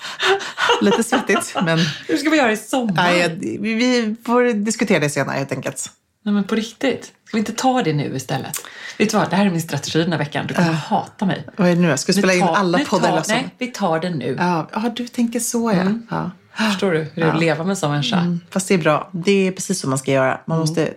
lite 0.80 1.02
svettigt, 1.02 1.54
men 1.64 1.78
Hur 2.08 2.16
ska 2.16 2.30
vi 2.30 2.36
göra 2.36 2.52
i 2.52 2.56
sommar? 2.56 2.94
nej, 2.94 3.38
vi, 3.60 4.16
får 4.26 4.52
diskutera 4.52 4.98
det 4.98 5.10
senare 5.10 5.36
helt 5.36 5.52
enkelt. 5.52 5.90
Nej 6.24 6.34
men 6.34 6.44
på 6.44 6.54
riktigt. 6.54 7.04
Ska 7.04 7.36
vi 7.36 7.38
inte 7.38 7.52
ta 7.52 7.82
det 7.82 7.92
nu 7.92 8.16
istället? 8.16 8.56
Vet 8.98 9.10
du 9.10 9.16
vad, 9.16 9.30
det 9.30 9.36
här 9.36 9.46
är 9.46 9.50
min 9.50 9.62
strategi 9.62 9.98
den 10.02 10.12
här 10.12 10.18
veckan. 10.18 10.46
Du 10.46 10.54
kommer 10.54 10.72
hata 10.72 11.26
mig. 11.26 11.46
Vad 11.56 11.68
är 11.68 11.74
det 11.74 11.80
nu? 11.80 11.88
Jag 11.88 11.98
ska 11.98 12.12
Vi 12.12 12.18
spela 12.18 12.34
in 12.34 12.40
tar- 12.40 12.54
alla 12.54 12.78
vi 12.78 12.84
poddar 12.84 13.10
tar. 13.22 13.24
Nej, 13.28 13.54
vi 13.58 13.66
tar 13.66 14.00
det 14.00 14.10
nu. 14.10 14.36
Ja, 14.38 14.68
ja, 14.72 14.92
du 14.96 15.08
tänker 15.08 15.40
så 15.40 15.72
ja. 15.72 15.80
Mm. 15.80 16.06
ja. 16.10 16.30
Förstår 16.66 16.92
du 16.92 16.98
hur 16.98 17.10
det 17.14 17.22
är 17.22 17.32
att 17.32 17.40
leva 17.40 17.64
med 17.64 17.70
en 17.70 17.76
sån 17.76 17.90
människa? 17.90 18.16
Mm, 18.16 18.40
Fast 18.50 18.68
det 18.68 18.74
är 18.74 18.78
bra. 18.78 19.08
Det 19.12 19.48
är 19.48 19.52
precis 19.52 19.80
så 19.80 19.88
man 19.88 19.98
ska 19.98 20.10
göra. 20.12 20.40
Man 20.46 20.58
måste 20.58 20.82
eh, 20.86 20.92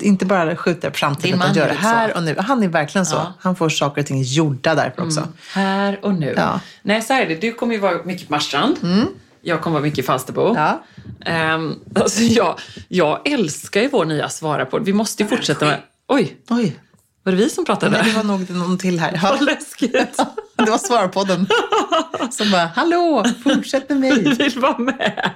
inte 0.00 0.26
bara 0.26 0.56
skjuta 0.56 0.90
på 0.90 0.96
framtiden 0.96 1.38
utan 1.40 1.54
göra 1.54 1.72
här 1.72 2.16
och 2.16 2.22
nu. 2.22 2.36
Han 2.38 2.62
är 2.62 2.68
verkligen 2.68 3.06
så. 3.06 3.16
Ja. 3.16 3.32
Han 3.40 3.56
får 3.56 3.68
saker 3.68 4.00
och 4.00 4.06
ting 4.06 4.22
gjorda 4.22 4.74
därför 4.74 5.02
också. 5.06 5.28
Här 5.52 5.98
och 6.02 6.14
nu. 6.14 6.34
Ja. 6.36 6.60
Nej, 6.82 7.02
så 7.02 7.12
här 7.12 7.22
är 7.22 7.28
det. 7.28 7.34
Du 7.34 7.52
kommer 7.52 7.74
ju 7.74 7.80
vara 7.80 8.02
mycket 8.04 8.28
på 8.28 8.32
Marstrand. 8.34 8.76
Jag 9.44 9.60
kommer 9.60 9.74
vara 9.74 9.82
mycket 9.82 9.98
i 9.98 10.02
Falsterbo. 10.02 10.54
Ja. 10.56 10.82
Ehm, 11.24 11.74
alltså 11.94 12.22
jag, 12.22 12.58
jag 12.88 13.28
älskar 13.28 13.80
ju 13.80 13.88
vår 13.88 14.04
nya 14.04 14.28
Svara 14.28 14.66
på. 14.66 14.78
Vi 14.78 14.92
måste 14.92 15.22
ju 15.22 15.28
fortsätta 15.28 15.64
med... 15.66 15.78
Oj, 16.08 16.36
Oj, 16.50 16.76
var 17.22 17.32
det 17.32 17.38
vi 17.38 17.50
som 17.50 17.64
pratade? 17.64 17.92
nej, 17.92 18.10
det 18.10 18.16
var 18.16 18.24
nog 18.24 18.50
någon 18.50 18.78
till 18.78 19.00
här. 19.00 19.20
Ja. 19.22 19.30
Vad 19.30 19.42
läskigt. 19.42 20.20
Det 20.64 20.70
var 20.70 20.78
Svarpodden 20.78 21.46
som 22.30 22.50
bara, 22.50 22.66
hallå, 22.76 23.24
fortsätt 23.44 23.88
med 23.88 24.00
Vi 24.00 24.22
mig. 24.22 24.34
vill 24.38 24.58
vara 24.60 24.78
med. 24.78 25.30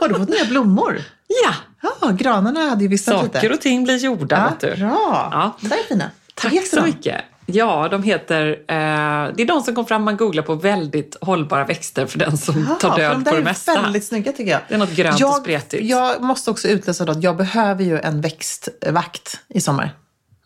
Har 0.00 0.08
du 0.08 0.14
fått 0.14 0.28
nya 0.28 0.44
blommor? 0.44 1.02
Ja, 1.44 1.54
Ja, 2.00 2.08
granarna 2.10 2.60
hade 2.70 2.82
ju 2.82 2.88
vissnat 2.88 3.22
lite. 3.22 3.34
saker 3.38 3.52
och 3.52 3.60
ting 3.60 3.84
blir 3.84 3.96
gjorda, 3.96 4.36
ja, 4.36 4.48
vet 4.68 4.76
du. 4.76 4.80
Bra, 4.84 5.28
Ja. 5.32 5.56
de 5.60 5.68
där 5.68 5.76
är 5.76 5.82
fina. 5.82 6.10
Tack 6.34 6.66
så 6.66 6.76
de? 6.76 6.82
mycket. 6.82 7.20
Ja, 7.46 7.88
de 7.90 8.02
heter... 8.02 8.46
Eh, 8.50 9.34
det 9.34 9.42
är 9.42 9.46
de 9.46 9.62
som 9.62 9.74
kom 9.74 9.86
fram 9.86 10.02
man 10.02 10.16
googlar 10.16 10.42
på 10.42 10.54
väldigt 10.54 11.16
hållbara 11.20 11.64
växter 11.64 12.06
för 12.06 12.18
den 12.18 12.38
som 12.38 12.66
Ja, 12.68 12.74
tar 12.74 12.96
död 12.98 13.12
de 13.16 13.24
på 13.24 13.30
det 13.30 13.36
är 13.36 13.42
mesta. 13.44 13.82
väldigt 13.82 14.04
snygga 14.04 14.32
tycker 14.32 14.50
jag. 14.50 14.60
Det 14.68 14.74
är 14.74 14.78
något 14.78 14.90
grönt 14.92 15.20
jag, 15.20 15.30
och 15.30 15.36
spretigt. 15.36 15.84
Jag 15.84 16.22
måste 16.22 16.50
också 16.50 16.68
utläsa 16.68 17.04
då 17.04 17.12
att 17.12 17.22
jag 17.22 17.36
behöver 17.36 17.84
ju 17.84 17.98
en 18.00 18.20
växtvakt 18.20 19.40
i 19.48 19.60
sommar. 19.60 19.94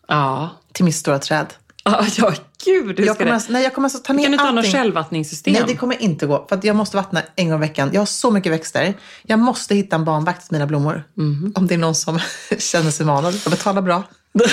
Ja. 0.07 0.49
Till 0.71 0.85
mitt 0.85 0.95
stora 0.95 1.19
träd. 1.19 1.45
Ah, 1.89 2.05
ja, 2.17 2.33
gud. 2.65 2.99
Hur 2.99 3.05
Jag 3.05 3.17
kommer, 3.17 3.29
det? 3.29 3.33
alltså, 3.35 3.51
nej, 3.51 3.63
jag 3.63 3.73
kommer 3.73 3.85
alltså 3.85 3.99
ta 3.99 4.13
ner 4.13 4.23
Kan 4.23 4.31
du 4.31 4.35
inte 4.35 4.45
ha 4.45 4.51
något 4.51 4.71
självvattningssystem? 4.71 5.53
Nej, 5.53 5.63
det 5.67 5.75
kommer 5.75 6.01
inte 6.01 6.25
gå. 6.25 6.45
För 6.49 6.59
jag 6.63 6.75
måste 6.75 6.97
vattna 6.97 7.21
en 7.35 7.49
gång 7.49 7.57
i 7.57 7.61
veckan. 7.67 7.89
Jag 7.93 8.01
har 8.01 8.05
så 8.05 8.31
mycket 8.31 8.51
växter. 8.51 8.93
Jag 9.23 9.39
måste 9.39 9.75
hitta 9.75 9.95
en 9.95 10.05
barnvakt 10.05 10.45
till 10.47 10.53
mina 10.53 10.65
blommor. 10.67 11.03
Mhm. 11.17 11.51
Om 11.55 11.67
det 11.67 11.73
är 11.73 11.77
någon 11.77 11.95
som 11.95 12.19
känner 12.57 12.91
sig 12.91 13.05
manad. 13.05 13.33
Jag 13.45 13.51
betalar 13.51 13.81
bra. 13.81 14.03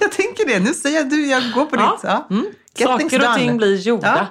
jag 0.00 0.12
tänker 0.12 0.46
det. 0.46 0.58
Nu 0.60 0.74
säger 0.74 0.96
jag 0.96 1.10
du, 1.10 1.26
jag 1.26 1.52
går 1.54 1.66
på 1.66 1.76
Ja. 1.76 1.92
ditt. 1.92 2.04
Ja. 2.04 2.26
Mm. 2.30 2.46
Saker 2.78 3.28
och 3.30 3.36
ting 3.36 3.56
blir 3.56 3.76
gjorda. 3.76 4.16
Ja. 4.16 4.26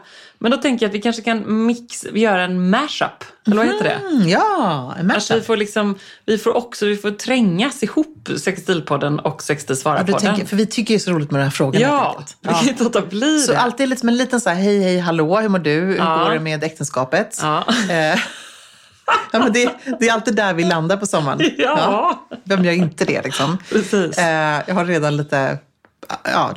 Men 0.45 0.51
då 0.51 0.57
tänker 0.57 0.85
jag 0.85 0.89
att 0.89 0.95
vi 0.95 1.01
kanske 1.01 1.21
kan 1.21 1.65
mix, 1.65 2.05
göra 2.13 2.43
en 2.43 2.69
mashup. 2.69 3.23
Eller 3.47 3.55
vad 3.57 3.65
heter 3.65 3.83
det? 3.83 3.91
Mm, 4.15 4.29
ja, 4.29 4.93
en 4.99 4.99
Att 4.99 4.99
vi 4.99 5.03
mashup. 5.03 5.45
får, 5.45 5.57
liksom, 5.57 5.95
vi 6.25 6.37
får 6.37 6.55
också 6.57 6.85
vi 6.85 6.97
får 6.97 7.11
trängas 7.11 7.83
ihop, 7.83 8.29
Sextilpodden 8.37 9.19
och 9.19 9.43
Sextil 9.43 9.75
Ja, 9.83 10.05
för 10.45 10.55
vi 10.55 10.65
tycker 10.65 10.93
ju 10.93 10.99
så 10.99 11.11
roligt 11.11 11.31
med 11.31 11.39
den 11.39 11.47
här 11.47 11.51
frågan. 11.51 11.81
Ja, 11.81 12.23
vi 12.41 12.49
kan 12.49 12.67
inte 12.69 12.83
låta 12.83 13.01
bli 13.01 13.39
Så 13.39 13.51
det. 13.51 13.59
alltid 13.59 13.89
lite 13.89 13.99
som 13.99 14.09
en 14.09 14.17
liten 14.17 14.41
så 14.41 14.49
här, 14.49 14.55
hej, 14.55 14.79
hej, 14.83 14.99
hallå, 14.99 15.39
hur 15.39 15.49
mår 15.49 15.59
du? 15.59 15.71
Hur 15.79 15.97
Ja. 15.97 16.23
går 16.23 16.33
det 16.33 16.39
med 16.39 16.63
äktenskapet? 16.63 17.39
Ja. 17.41 17.63
Eh, 17.89 17.95
ja, 19.31 19.39
men 19.39 19.53
det, 19.53 19.69
det 19.99 20.07
är 20.09 20.13
alltid 20.13 20.35
där 20.35 20.53
vi 20.53 20.63
landar 20.63 20.97
på 20.97 21.05
sommaren. 21.05 21.39
Ja. 21.57 22.27
Vem 22.43 22.65
gör 22.65 22.73
inte 22.73 23.05
det 23.05 23.21
liksom? 23.21 23.57
Precis. 23.71 24.17
Eh, 24.17 24.61
jag 24.67 24.75
har 24.75 24.85
redan 24.85 25.17
lite 25.17 25.57
ja, 26.23 26.53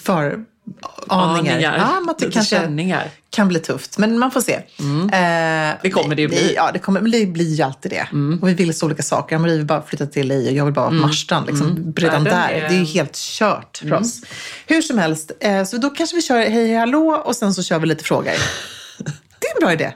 för 0.00 0.44
aningar. 1.08 1.60
Ja, 1.60 2.00
men 2.00 2.10
att 2.10 2.18
det 2.18 2.24
Lite 2.24 2.34
kanske 2.34 2.56
känningar. 2.56 3.10
kan 3.30 3.48
bli 3.48 3.58
tufft, 3.58 3.98
men 3.98 4.18
man 4.18 4.30
får 4.30 4.40
se. 4.40 4.52
Eh, 4.52 5.74
Det 5.82 5.90
kommer 5.92 6.14
det 6.14 6.22
ju 6.22 6.28
bli. 6.28 6.52
Ja, 6.56 6.70
det, 6.72 6.78
kommer, 6.78 7.00
men 7.00 7.10
det 7.10 7.26
blir 7.26 7.54
ju 7.54 7.62
alltid 7.62 7.90
det. 7.92 8.06
Och 8.42 8.48
vi 8.48 8.54
vill 8.54 8.74
så 8.78 8.86
olika 8.86 9.02
saker. 9.02 9.38
Marie 9.38 9.56
vill 9.56 9.66
bara 9.66 9.82
flytta 9.82 10.06
till 10.06 10.28
LA 10.28 10.34
och 10.34 10.42
jag 10.52 10.64
vill 10.64 10.74
bara 10.74 10.80
vara 10.90 11.00
på 11.00 11.06
Marstrand. 11.06 11.46
Liksom, 11.46 11.92
Redan 11.96 12.24
Världen 12.24 12.40
där. 12.40 12.48
är- 12.48 12.68
Det 12.68 12.74
är 12.74 12.78
ju 12.78 12.84
helt 12.84 13.14
kört 13.16 13.76
för 13.78 13.92
oss. 13.94 14.20
Hur 14.66 14.82
som 14.82 14.98
helst, 14.98 15.32
eh, 15.40 15.64
så 15.64 15.76
då 15.76 15.90
kanske 15.90 16.16
vi 16.16 16.22
kör 16.22 16.40
hej, 16.40 16.74
hallå 16.76 17.22
och 17.24 17.36
sen 17.36 17.54
så 17.54 17.62
kör 17.62 17.78
vi 17.78 17.86
lite 17.86 18.04
frågor. 18.04 18.32
Det 19.40 19.46
är 19.46 19.54
en 19.56 19.60
bra 19.60 19.72
idé. 19.72 19.92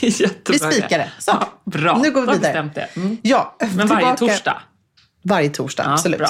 Det 0.00 0.06
är 0.06 0.22
jättebra. 0.22 0.68
Vi 0.68 0.74
spikar 0.74 0.98
det. 0.98 1.10
Så. 1.18 1.30
Ja, 1.30 1.52
bra. 1.64 1.98
Nu 2.02 2.10
går 2.10 2.20
vi 2.20 2.26
vidare. 2.26 2.40
bestämt 2.40 2.74
det. 2.74 2.88
Mm. 2.96 3.16
Ja, 3.22 3.56
Men 3.74 3.86
varje 3.86 4.16
torsdag. 4.16 4.62
Varje 5.22 5.48
torsdag, 5.48 5.82
Ja, 5.86 5.92
absolut. 5.92 6.18
bra. 6.18 6.28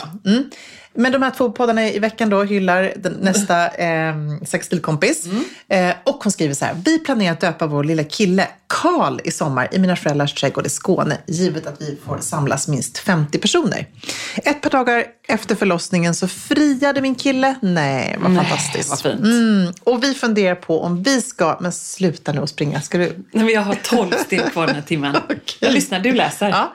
Men 0.95 1.13
de 1.13 1.23
här 1.23 1.31
två 1.31 1.51
poddarna 1.51 1.89
i 1.89 1.99
veckan 1.99 2.31
då 2.31 2.43
hyllar 2.43 2.93
den, 2.97 3.13
nästa 3.13 3.69
eh, 3.69 4.15
sextilkompis. 4.47 5.27
Mm. 5.27 5.45
Eh, 5.69 5.95
och 6.05 6.25
hon 6.25 6.33
skriver 6.33 6.55
så 6.55 6.65
här. 6.65 6.77
Vi 6.85 6.99
planerar 6.99 7.33
att 7.33 7.41
döpa 7.41 7.67
vår 7.67 7.85
lilla 7.85 8.05
kille 8.05 8.49
Karl 8.67 9.21
i 9.25 9.31
sommar 9.31 9.69
i 9.73 9.79
mina 9.79 9.97
föräldrars 9.97 10.35
trädgård 10.35 10.67
i 10.67 10.71
Skåne. 10.71 11.19
Givet 11.27 11.67
att 11.67 11.81
vi 11.81 11.99
får 12.07 12.19
samlas 12.19 12.69
minst 12.69 12.99
50 12.99 13.39
personer. 13.39 13.87
Ett 14.37 14.61
par 14.61 14.71
dagar 14.71 15.05
efter 15.29 15.55
förlossningen 15.55 16.15
så 16.15 16.29
friade 16.29 17.01
min 17.01 17.15
kille. 17.15 17.55
Nej, 17.63 18.17
vad 18.21 18.31
Nej, 18.31 18.45
fantastiskt. 18.45 18.91
vad 18.91 19.01
fint. 19.01 19.21
Mm. 19.21 19.73
Och 19.85 20.05
vi 20.05 20.15
funderar 20.15 20.55
på 20.55 20.83
om 20.83 21.03
vi 21.03 21.23
ska, 21.23 21.59
men 21.61 21.73
sluta 21.73 22.33
nu 22.33 22.41
och 22.41 22.49
springa. 22.49 22.81
Ska 22.81 22.99
du 22.99 23.05
Nej, 23.05 23.45
men 23.45 23.49
jag 23.49 23.61
har 23.61 23.75
tolv 23.75 24.13
steg 24.27 24.53
kvar 24.53 24.67
den 24.67 24.75
här 24.75 24.83
timmen. 24.87 25.17
Jag 25.61 25.73
lyssnar, 25.73 26.01
du 26.01 26.13
läser. 26.13 26.49
Ja. 26.49 26.75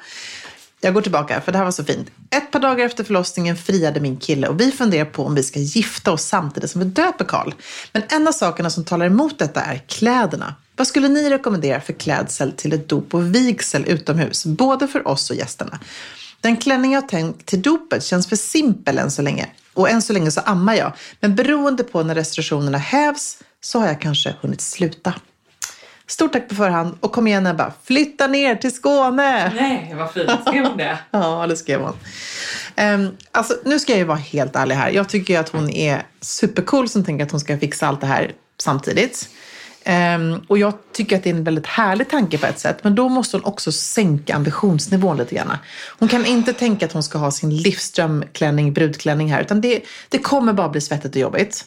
Jag 0.81 0.93
går 0.93 1.01
tillbaka, 1.01 1.41
för 1.41 1.51
det 1.51 1.57
här 1.57 1.65
var 1.65 1.71
så 1.71 1.83
fint. 1.83 2.11
Ett 2.29 2.51
par 2.51 2.59
dagar 2.59 2.85
efter 2.85 3.03
förlossningen 3.03 3.57
friade 3.57 3.99
min 3.99 4.17
kille 4.17 4.47
och 4.47 4.61
vi 4.61 4.71
funderar 4.71 5.05
på 5.05 5.25
om 5.25 5.35
vi 5.35 5.43
ska 5.43 5.59
gifta 5.59 6.11
oss 6.11 6.23
samtidigt 6.23 6.71
som 6.71 6.81
vi 6.81 6.87
döper 6.87 7.25
Karl. 7.25 7.53
Men 7.93 8.03
en 8.09 8.27
av 8.27 8.31
sakerna 8.31 8.69
som 8.69 8.85
talar 8.85 9.05
emot 9.05 9.39
detta 9.39 9.61
är 9.61 9.77
kläderna. 9.87 10.55
Vad 10.75 10.87
skulle 10.87 11.07
ni 11.07 11.29
rekommendera 11.29 11.81
för 11.81 11.93
klädsel 11.93 12.51
till 12.51 12.73
ett 12.73 12.89
dop 12.89 13.13
och 13.13 13.35
vigsel 13.35 13.85
utomhus, 13.87 14.45
både 14.45 14.87
för 14.87 15.07
oss 15.07 15.29
och 15.29 15.35
gästerna? 15.35 15.79
Den 16.41 16.57
klänning 16.57 16.93
jag 16.93 17.09
tänkt 17.09 17.45
till 17.45 17.61
dopet 17.61 18.03
känns 18.03 18.27
för 18.27 18.35
simpel 18.35 18.97
än 18.97 19.11
så 19.11 19.21
länge. 19.21 19.47
Och 19.73 19.89
än 19.89 20.01
så 20.01 20.13
länge 20.13 20.31
så 20.31 20.41
ammar 20.41 20.75
jag. 20.75 20.93
Men 21.19 21.35
beroende 21.35 21.83
på 21.83 22.03
när 22.03 22.15
restriktionerna 22.15 22.77
hävs 22.77 23.37
så 23.61 23.79
har 23.79 23.87
jag 23.87 24.01
kanske 24.01 24.35
hunnit 24.41 24.61
sluta. 24.61 25.13
Stort 26.09 26.33
tack 26.33 26.49
på 26.49 26.55
förhand 26.55 26.97
och 26.99 27.11
kom 27.11 27.27
igen 27.27 27.47
Ebba, 27.47 27.73
flytta 27.83 28.27
ner 28.27 28.55
till 28.55 28.73
Skåne! 28.73 29.53
Nej, 29.55 29.93
vad 29.97 30.11
fint. 30.11 30.31
Skrev 30.47 30.65
hon 30.65 30.77
det? 30.77 30.97
Ja, 31.11 31.47
det 31.47 31.55
skrev 31.55 31.81
hon. 31.81 31.93
Um, 32.77 33.17
alltså, 33.31 33.53
nu 33.65 33.79
ska 33.79 33.91
jag 33.91 33.99
ju 33.99 34.05
vara 34.05 34.17
helt 34.17 34.55
ärlig 34.55 34.75
här. 34.75 34.89
Jag 34.89 35.09
tycker 35.09 35.33
ju 35.33 35.39
att 35.39 35.49
hon 35.49 35.69
är 35.69 36.03
supercool 36.21 36.89
som 36.89 37.03
tänker 37.03 37.25
att 37.25 37.31
hon 37.31 37.39
ska 37.39 37.57
fixa 37.57 37.87
allt 37.87 38.01
det 38.01 38.07
här 38.07 38.31
samtidigt. 38.57 39.29
Ehm, 39.89 40.41
och 40.47 40.57
jag 40.57 40.73
tycker 40.93 41.15
att 41.17 41.23
det 41.23 41.29
är 41.29 41.33
en 41.33 41.43
väldigt 41.43 41.67
härlig 41.67 42.09
tanke 42.09 42.37
på 42.37 42.45
ett 42.45 42.59
sätt. 42.59 42.77
Men 42.83 42.95
då 42.95 43.09
måste 43.09 43.37
hon 43.37 43.43
också 43.43 43.71
sänka 43.71 44.35
ambitionsnivån 44.35 45.17
lite 45.17 45.35
grann. 45.35 45.57
Hon 45.99 46.09
kan 46.09 46.25
inte 46.25 46.53
tänka 46.53 46.85
att 46.85 46.91
hon 46.91 47.03
ska 47.03 47.17
ha 47.17 47.31
sin 47.31 47.57
livsdrömklänning, 47.57 48.73
brudklänning 48.73 49.31
här. 49.31 49.41
Utan 49.41 49.61
det, 49.61 49.81
det 50.09 50.17
kommer 50.17 50.53
bara 50.53 50.69
bli 50.69 50.81
svettigt 50.81 51.15
och 51.15 51.21
jobbigt. 51.21 51.65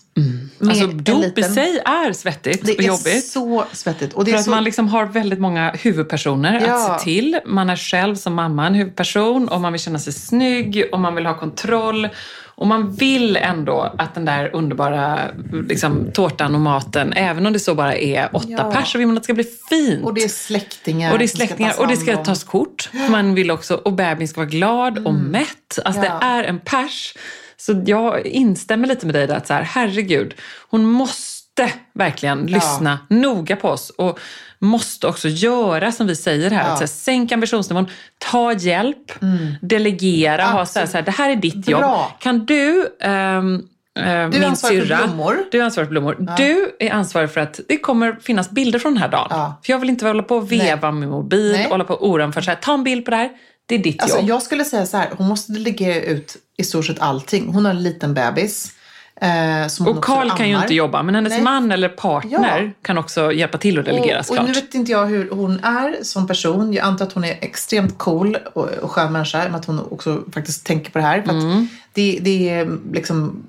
Med 0.58 0.70
Alltså, 0.70 0.86
dop 0.86 1.38
i 1.38 1.42
sig 1.42 1.78
är 1.84 2.12
svettigt 2.12 2.66
Det 2.66 2.72
och 2.72 2.80
är 2.80 2.86
jobbigt. 2.86 3.26
så 3.26 3.64
svettigt. 3.72 4.12
Och 4.14 4.24
det 4.24 4.30
För 4.30 4.36
är 4.36 4.38
att 4.38 4.44
så... 4.44 4.50
man 4.50 4.64
liksom 4.64 4.88
har 4.88 5.06
väldigt 5.06 5.38
många 5.40 5.70
huvudpersoner 5.70 6.64
Ja. 6.66 6.74
att 6.94 7.00
se 7.00 7.04
till. 7.04 7.38
Man 7.46 7.70
är 7.70 7.76
själv 7.76 8.14
som 8.16 8.34
mamma 8.34 8.66
en 8.66 8.74
huvudperson 8.74 9.48
och 9.48 9.60
man 9.60 9.72
vill 9.72 9.80
känna 9.82 9.98
sig 9.98 10.12
snygg 10.12 10.84
och 10.92 11.00
man 11.00 11.14
vill 11.14 11.26
ha 11.26 11.38
kontroll. 11.38 12.08
Och 12.54 12.66
man 12.66 12.92
vill 12.92 13.36
ändå 13.36 13.94
att 13.98 14.14
den 14.14 14.24
där 14.24 14.50
underbara 14.56 15.18
liksom, 15.68 16.10
tårtan 16.12 16.54
och 16.54 16.60
maten, 16.60 17.12
även 17.12 17.46
om 17.46 17.52
det 17.52 17.58
så 17.60 17.74
bara 17.74 17.94
är 17.96 18.28
åtta 18.36 18.46
Ja. 18.48 18.70
pers, 18.72 18.92
så 18.92 18.98
vill 18.98 19.06
man 19.06 19.16
att 19.16 19.22
det 19.22 19.24
ska 19.24 19.34
bli 19.34 19.44
fint. 19.68 20.04
och 20.04 20.14
det 20.14 20.24
är 20.24 20.28
släktingar. 20.28 21.12
Och 21.12 21.18
det 21.18 21.24
är 21.24 21.28
ska 21.28 21.36
släktingar 21.36 21.70
tas 21.70 21.80
och 21.80 21.88
det 21.88 21.96
ska 21.96 22.16
tas 22.16 22.44
kort. 22.44 22.90
Man 23.10 23.34
vill 23.34 23.50
också, 23.50 23.74
och 23.74 23.92
bebisen 23.92 24.28
ska 24.28 24.40
vara 24.40 24.50
glad 24.50 25.06
och 25.06 25.14
mätt. 25.14 25.78
Alltså 25.84 26.02
Ja. 26.04 26.18
det 26.20 26.26
är 26.26 26.44
en 26.44 26.58
pers. 26.60 27.14
Så 27.56 27.82
jag 27.86 28.26
instämmer 28.26 28.88
lite 28.88 29.06
med 29.06 29.14
dig 29.14 29.26
där 29.26 29.34
att 29.36 29.46
så 29.46 29.54
här, 29.54 29.62
herregud, 29.62 30.34
hon 30.70 30.84
måste 30.86 31.41
verkligen 31.94 32.46
lyssna 32.46 32.98
noga 33.08 33.56
på 33.56 33.68
oss 33.68 33.90
och 33.90 34.20
måste 34.58 35.06
också 35.06 35.28
göra 35.28 35.92
som 35.92 36.06
vi 36.06 36.16
säger 36.16 36.50
här. 36.50 36.66
Ja. 36.66 36.72
Att 36.72 36.80
här, 36.80 36.86
sänka 36.86 37.34
ambitionsnivån, 37.34 37.86
ta 38.18 38.52
hjälp, 38.52 39.12
delegera, 39.60 40.44
ha 40.44 40.66
så 40.66 40.78
här, 40.78 40.86
så 40.86 40.96
här, 40.96 41.04
det 41.04 41.10
här 41.10 41.30
är 41.30 41.36
ditt 41.36 41.68
jobb. 41.68 41.80
Bra. 41.80 42.16
Kan 42.20 42.46
du 42.46 42.88
min 44.32 44.44
ansvarig 44.44 44.80
för 44.80 44.86
syrra, 44.86 44.96
blommor. 44.96 45.44
Du 45.50 45.60
är 45.60 45.64
ansvarig 45.64 45.88
för 45.88 45.90
blommor. 45.90 46.34
Du 46.36 46.76
är 46.78 46.90
ansvarig 46.90 47.30
för 47.30 47.40
att 47.40 47.60
det 47.68 47.78
kommer 47.78 48.12
finnas 48.12 48.50
bilder 48.50 48.78
från 48.78 48.94
den 48.94 49.02
här 49.02 49.08
dagen. 49.08 49.26
Ja. 49.30 49.60
För 49.64 49.72
jag 49.72 49.78
vill 49.78 49.90
inte 49.90 50.06
hålla 50.06 50.22
på 50.22 50.36
och 50.36 50.52
veva 50.52 50.90
med 50.90 51.08
mobil 51.08 51.52
Nej. 51.52 51.64
och 51.64 51.70
hålla 51.70 51.84
på 51.84 51.94
och 51.94 52.08
oroa 52.08 52.26
mig 52.26 52.34
för 52.34 52.40
så 52.40 52.50
här, 52.50 52.58
ta 52.58 52.74
en 52.74 52.84
bild 52.84 53.04
på 53.04 53.10
det 53.10 53.16
här. 53.16 53.30
Det 53.66 53.74
är 53.74 53.78
ditt 53.78 54.02
Alltså, 54.02 54.18
jobb. 54.18 54.28
jag 54.28 54.42
skulle 54.42 54.64
säga 54.64 54.86
så 54.86 54.96
här, 54.96 55.08
hon 55.16 55.28
måste 55.28 55.52
delegera 55.52 56.02
ut 56.02 56.36
i 56.58 56.64
stort 56.64 56.86
sett 56.86 57.00
allting. 57.00 57.48
Hon 57.54 57.64
har 57.64 57.72
en 57.72 57.82
liten 57.82 58.14
bebis. 58.14 58.72
Eh, 59.22 59.86
Och 59.88 60.04
Karl 60.04 60.30
kan 60.30 60.48
ju 60.48 60.56
inte 60.56 60.74
jobba, 60.74 61.02
men 61.02 61.14
hennes 61.14 61.32
Nej. 61.32 61.42
man 61.42 61.72
eller 61.72 61.88
partner 61.88 62.62
Ja. 62.62 62.70
kan 62.82 62.98
också 62.98 63.32
hjälpa 63.32 63.58
till 63.58 63.78
att 63.78 63.84
delegera 63.84 64.18
och, 64.18 64.26
såklart. 64.26 64.42
och 64.42 64.48
nu 64.48 64.60
vet 64.60 64.74
inte 64.74 64.92
jag 64.92 65.06
hur 65.06 65.30
hon 65.30 65.64
är 65.64 66.04
som 66.04 66.26
person. 66.26 66.72
Jag 66.72 66.84
antar 66.84 67.06
att 67.06 67.12
hon 67.12 67.24
är 67.24 67.38
extremt 67.40 67.98
cool 67.98 68.36
och, 68.52 68.68
och 68.68 68.90
skön 68.90 69.12
människa. 69.12 69.38
Men 69.44 69.54
att 69.54 69.64
hon 69.64 69.80
också 69.90 70.22
faktiskt 70.34 70.66
tänker 70.66 70.90
på 70.90 70.98
det 70.98 71.04
här. 71.04 71.18
Mm. 71.28 71.68
det, 71.92 72.18
det 72.22 72.48
är 72.50 72.78
liksom... 72.92 73.42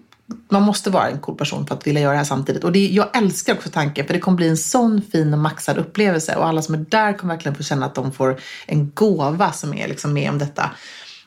Man 0.50 0.62
måste 0.64 0.90
vara 0.90 1.10
en 1.10 1.20
cool 1.20 1.36
person 1.38 1.68
för 1.68 1.76
att 1.76 1.88
vilja 1.88 2.02
göra 2.02 2.12
det 2.12 2.18
här 2.18 2.26
samtidigt. 2.26 2.64
Och 2.64 2.72
det, 2.72 2.88
jag 2.88 3.18
älskar 3.18 3.54
också 3.54 3.70
tanken, 3.70 4.06
för 4.06 4.14
det 4.14 4.20
kommer 4.20 4.36
bli 4.36 4.48
en 4.50 4.58
sån 4.58 5.02
fin 5.12 5.34
och 5.34 5.40
maxad 5.40 5.78
upplevelse. 5.78 6.36
Och 6.36 6.48
alla 6.48 6.62
som 6.62 6.76
är 6.76 6.86
där 6.90 7.14
kommer 7.14 7.34
verkligen 7.34 7.56
få 7.56 7.64
känna 7.64 7.86
att 7.86 7.96
de 7.96 8.12
får 8.12 8.40
en 8.66 8.92
gåva 8.94 9.52
som 9.52 9.74
är 9.74 9.88
liksom 9.88 10.14
med 10.14 10.30
om 10.30 10.40
detta. 10.40 10.72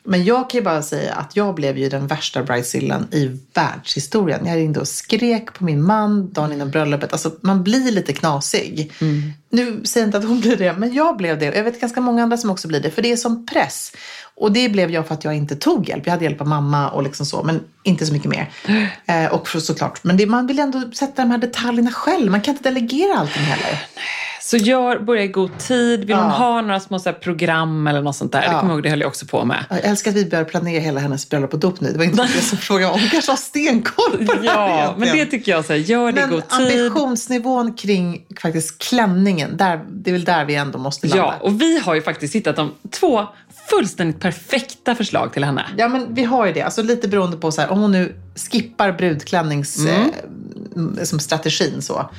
Men 0.09 0.23
jag 0.23 0.49
kan 0.49 0.57
ju 0.57 0.63
bara 0.63 0.81
säga 0.81 1.13
att 1.13 1.35
jag 1.35 1.55
blev 1.55 1.77
ju 1.77 1.89
den 1.89 2.07
värsta 2.07 2.43
bridezillan 2.43 3.07
i 3.11 3.39
världshistorien. 3.53 4.45
Jag 4.45 4.57
ringde 4.57 4.79
och 4.79 4.87
skrek 4.87 5.53
på 5.53 5.63
min 5.63 5.83
man 5.83 6.33
dagen 6.33 6.53
innan 6.53 6.71
bröllopet. 6.71 7.13
Alltså 7.13 7.31
man 7.41 7.63
blir 7.63 7.91
lite 7.91 8.13
knasig. 8.13 8.91
Nu 9.49 9.81
säger 9.85 10.05
jag 10.05 10.07
inte 10.07 10.17
att 10.17 10.23
hon 10.23 10.39
blir 10.39 10.55
det, 10.55 10.73
men 10.73 10.93
jag 10.93 11.17
blev 11.17 11.39
det. 11.39 11.45
Jag 11.45 11.63
vet 11.63 11.81
ganska 11.81 12.01
många 12.01 12.23
andra 12.23 12.37
som 12.37 12.49
också 12.49 12.67
blir 12.67 12.79
det. 12.79 12.91
För 12.91 13.01
det 13.01 13.11
är 13.11 13.17
som 13.17 13.45
press. 13.45 13.91
Och 14.35 14.51
det 14.51 14.69
blev 14.69 14.91
jag 14.91 15.07
för 15.07 15.13
att 15.13 15.23
jag 15.23 15.35
inte 15.35 15.55
tog 15.55 15.89
hjälp. 15.89 16.05
Jag 16.05 16.11
hade 16.11 16.23
hjälp 16.23 16.41
av 16.41 16.47
mamma 16.47 16.89
och 16.89 17.03
liksom 17.03 17.25
så, 17.25 17.43
men 17.43 17.59
inte 17.83 18.05
så 18.05 18.13
mycket 18.13 18.29
mer. 18.29 18.49
Eh, 19.05 19.33
och 19.33 19.47
för, 19.47 19.59
såklart, 19.59 20.03
men 20.03 20.17
det, 20.17 20.25
man 20.25 20.47
vill 20.47 20.59
ändå 20.59 20.91
sätta 20.91 21.21
de 21.21 21.31
här 21.31 21.37
detaljerna 21.37 21.91
själv. 21.91 22.31
Man 22.31 22.41
kan 22.41 22.53
inte 22.53 22.69
delegera 22.69 23.17
allting 23.17 23.43
heller. 23.43 23.87
Så 24.47 24.57
gör, 24.57 24.99
börja 24.99 25.23
i 25.23 25.27
god 25.27 25.57
tid. 25.57 25.99
Vill 26.05 26.15
hon 26.15 26.25
Ja. 26.25 26.31
ha 26.31 26.61
några 26.61 26.79
små 26.79 26.99
så 26.99 27.13
program 27.13 27.87
eller 27.87 28.01
något 28.01 28.15
sånt 28.15 28.31
där? 28.31 28.41
Det 28.41 28.47
kommer 28.47 28.61
jag 28.63 28.71
ihåg, 28.71 28.83
det 28.83 28.89
höll 28.89 28.99
jag 28.99 29.07
också 29.07 29.25
på 29.25 29.45
med. 29.45 29.65
Jag 29.69 29.79
älskar 29.85 30.11
att 30.11 30.17
vi 30.17 30.25
börjar 30.25 30.45
planera 30.45 30.79
hela 30.81 30.99
hennes 30.99 31.29
bröllop 31.29 31.53
och 31.53 31.59
dop 31.59 31.81
nu. 31.81 31.91
Det 31.91 31.97
var 31.97 32.05
inte 32.05 32.23
det 32.35 32.41
som 32.41 32.57
frågade 32.57 32.93
om. 32.93 32.99
Hon 32.99 33.09
kanske 33.09 33.31
har 33.31 33.37
stenkoll 33.37 34.25
på 34.27 34.33
det 34.41 34.49
här 34.49 34.69
Ja, 34.83 34.95
men 34.97 35.17
det 35.17 35.25
tycker 35.25 35.51
jag, 35.51 35.65
så 35.65 35.73
här, 35.73 35.79
gör 35.79 36.11
det 36.11 36.19
i 36.19 36.21
Men 36.21 36.29
god 36.31 36.49
tid. 36.49 36.59
ambitionsnivån 36.61 37.73
kring 37.73 38.25
faktiskt 38.41 38.77
klänningen, 38.81 39.57
där, 39.57 39.79
det 39.89 40.09
är 40.09 40.13
väl 40.13 40.23
där 40.23 40.45
vi 40.45 40.55
ändå 40.55 40.79
måste 40.79 41.07
landa. 41.07 41.23
Ja, 41.23 41.47
och 41.47 41.61
vi 41.61 41.79
har 41.79 41.95
ju 41.95 42.01
faktiskt 42.01 42.35
hittat 42.35 42.55
de 42.55 42.71
två 42.91 43.25
fullständigt 43.69 44.19
perfekta 44.19 44.95
förslag 44.95 45.33
till 45.33 45.43
henne. 45.43 45.65
Ja, 45.77 45.87
men 45.87 46.13
vi 46.13 46.23
har 46.23 46.45
ju 46.45 46.53
det. 46.53 46.61
Alltså 46.61 46.81
lite 46.83 47.07
beroende 47.07 47.37
på 47.37 47.51
så 47.51 47.61
här, 47.61 47.69
om 47.71 47.79
hon 47.79 47.91
nu 47.91 48.15
skippar 48.51 48.91
brudklänningsstrategin 48.91 50.13
Mm. 50.75 50.97
eh, 50.97 51.03
som 51.03 51.19
strategin 51.19 51.81
så. 51.81 52.09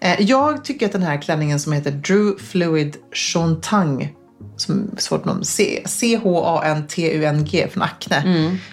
Eh, 0.00 0.20
jag 0.20 0.64
tycker 0.64 0.86
att 0.86 0.92
den 0.92 1.02
här 1.02 1.22
klänningen 1.22 1.60
som 1.60 1.72
heter 1.72 1.90
Drew 1.90 2.38
Fluid 2.38 2.96
Chontang 3.12 4.14
som 4.56 4.90
är 4.96 5.00
svårt 5.00 5.24
namn, 5.24 5.44
C-H-A-N-T-U-N-G 5.84 7.68
från 7.70 7.82
Acne. 7.82 8.22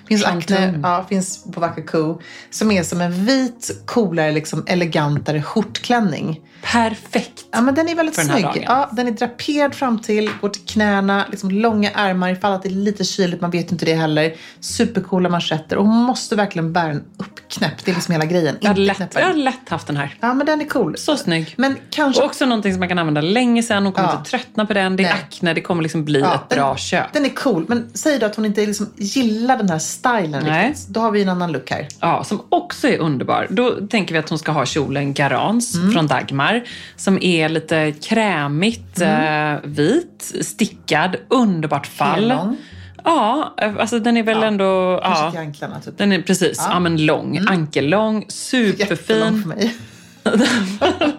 Finns 0.07 0.23
Acne, 0.23 0.79
ja, 0.83 1.05
finns 1.09 1.43
på 1.53 1.59
Vacker 1.59 1.81
Co. 1.81 2.21
Som 2.49 2.71
är 2.71 2.83
som 2.83 3.01
en 3.01 3.25
vit, 3.25 3.81
coolare, 3.85 4.31
liksom 4.31 4.63
elegantare 4.67 5.41
skjortklänning. 5.41 6.41
Perfekt. 6.71 7.45
Ja, 7.51 7.61
men 7.61 7.75
den 7.75 7.89
är 7.89 7.95
väldigt 7.95 8.15
För 8.15 8.21
den 8.21 8.31
här 8.31 8.39
snygg. 8.39 8.45
dagen. 8.67 8.77
Ja, 8.79 8.89
den 8.91 9.07
är 9.07 9.11
draperad 9.11 9.75
fram 9.75 9.99
till, 9.99 10.29
går 10.41 10.49
till 10.49 10.61
knäna, 10.61 11.25
liksom 11.29 11.51
långa 11.51 11.91
ärmar 11.91 12.29
ifall 12.31 12.53
att 12.53 12.63
det 12.63 12.69
är 12.69 12.73
lite 12.73 13.03
kyligt, 13.03 13.41
man 13.41 13.51
vet 13.51 13.71
inte 13.71 13.85
det 13.85 13.93
heller. 13.93 14.33
Supercoola 14.59 15.29
manschetter 15.29 15.77
och 15.77 15.85
hon 15.87 16.03
måste 16.03 16.35
verkligen 16.35 16.73
bära 16.73 16.87
den 16.87 17.03
uppknäppt. 17.17 17.85
Det 17.85 17.91
är 17.91 17.95
liksom 17.95 18.11
hela 18.11 18.25
grejen. 18.25 18.57
Jag 18.61 18.67
hade, 18.67 18.81
Inte 18.81 18.87
lätt, 18.87 18.97
knäppa 18.97 19.19
jag 19.19 19.29
den. 19.29 19.31
hade 19.31 19.43
lätt 19.43 19.69
haft 19.69 19.87
den 19.87 19.97
här. 19.97 20.15
Ja, 20.19 20.33
men 20.33 20.45
den 20.45 20.61
är 20.61 20.65
cool. 20.65 20.97
Så 20.97 21.17
snygg. 21.17 21.53
Men 21.57 21.75
kanske... 21.89 22.21
Och 22.21 22.27
också 22.27 22.45
någonting 22.45 22.73
som 22.73 22.79
man 22.79 22.89
kan 22.89 22.99
använda 22.99 23.21
länge 23.21 23.63
sen. 23.63 23.83
Hon 23.83 23.93
kommer 23.93 24.09
Ja. 24.09 24.17
inte 24.17 24.29
tröttna 24.29 24.65
på 24.65 24.73
den. 24.73 24.95
Det 24.95 25.03
är 25.03 25.07
Nej. 25.13 25.21
akne. 25.27 25.53
Det 25.53 25.61
kommer 25.61 25.83
liksom 25.83 26.05
bli 26.05 26.19
Ja, 26.19 26.35
ett 26.35 26.49
bra 26.55 26.77
köp. 26.77 27.13
Den 27.13 27.25
är 27.25 27.29
cool, 27.29 27.65
men 27.67 27.89
säg 27.93 28.19
då 28.19 28.25
att 28.25 28.35
hon 28.35 28.45
inte 28.45 28.65
liksom 28.65 28.89
gillar 28.95 29.57
den 29.57 29.69
här 29.69 29.79
stilen 29.79 30.43
Nej. 30.45 30.67
riktigt. 30.69 30.87
Då 30.87 30.99
har 30.99 31.11
vi 31.11 31.21
en 31.21 31.29
annan 31.29 31.51
look 31.51 31.71
här. 31.71 31.87
Ja, 31.99 32.23
som 32.23 32.41
också 32.49 32.87
är 32.87 32.97
underbar. 32.97 33.47
Då 33.49 33.71
tänker 33.87 34.13
vi 34.13 34.19
att 34.19 34.29
hon 34.29 34.39
ska 34.39 34.51
ha 34.51 34.65
kjolen 34.65 35.13
Garance 35.13 35.77
Mm. 35.77 35.91
från 35.93 36.07
Dagmar. 36.07 36.52
Som 36.95 37.23
är 37.23 37.49
lite 37.49 37.91
krämigt 37.91 39.01
Mm. 39.01 39.55
eh, 39.55 39.59
vit, 39.63 40.33
stickad, 40.41 41.15
underbart 41.29 41.87
fall. 41.87 42.19
Hellång. 42.19 42.57
Ja, 43.03 43.53
eh, 43.61 43.71
alltså 43.79 43.99
den 43.99 44.17
är 44.17 44.23
väl 44.23 44.37
Ja, 44.37 44.45
ändå... 44.45 44.99
Kanske 45.03 45.23
Ja, 45.25 45.31
till 45.31 45.39
anklarna 45.39 45.79
typ. 45.79 45.97
den 45.97 46.11
är 46.11 46.21
precis, 46.21 46.57
ja. 46.69 46.79
men 46.79 47.05
lång, 47.05 47.39
ankellång, 47.49 48.15
Jättelång 48.15 48.25
superfin. 48.29 49.41
för 49.41 49.47
mig. 49.49 49.75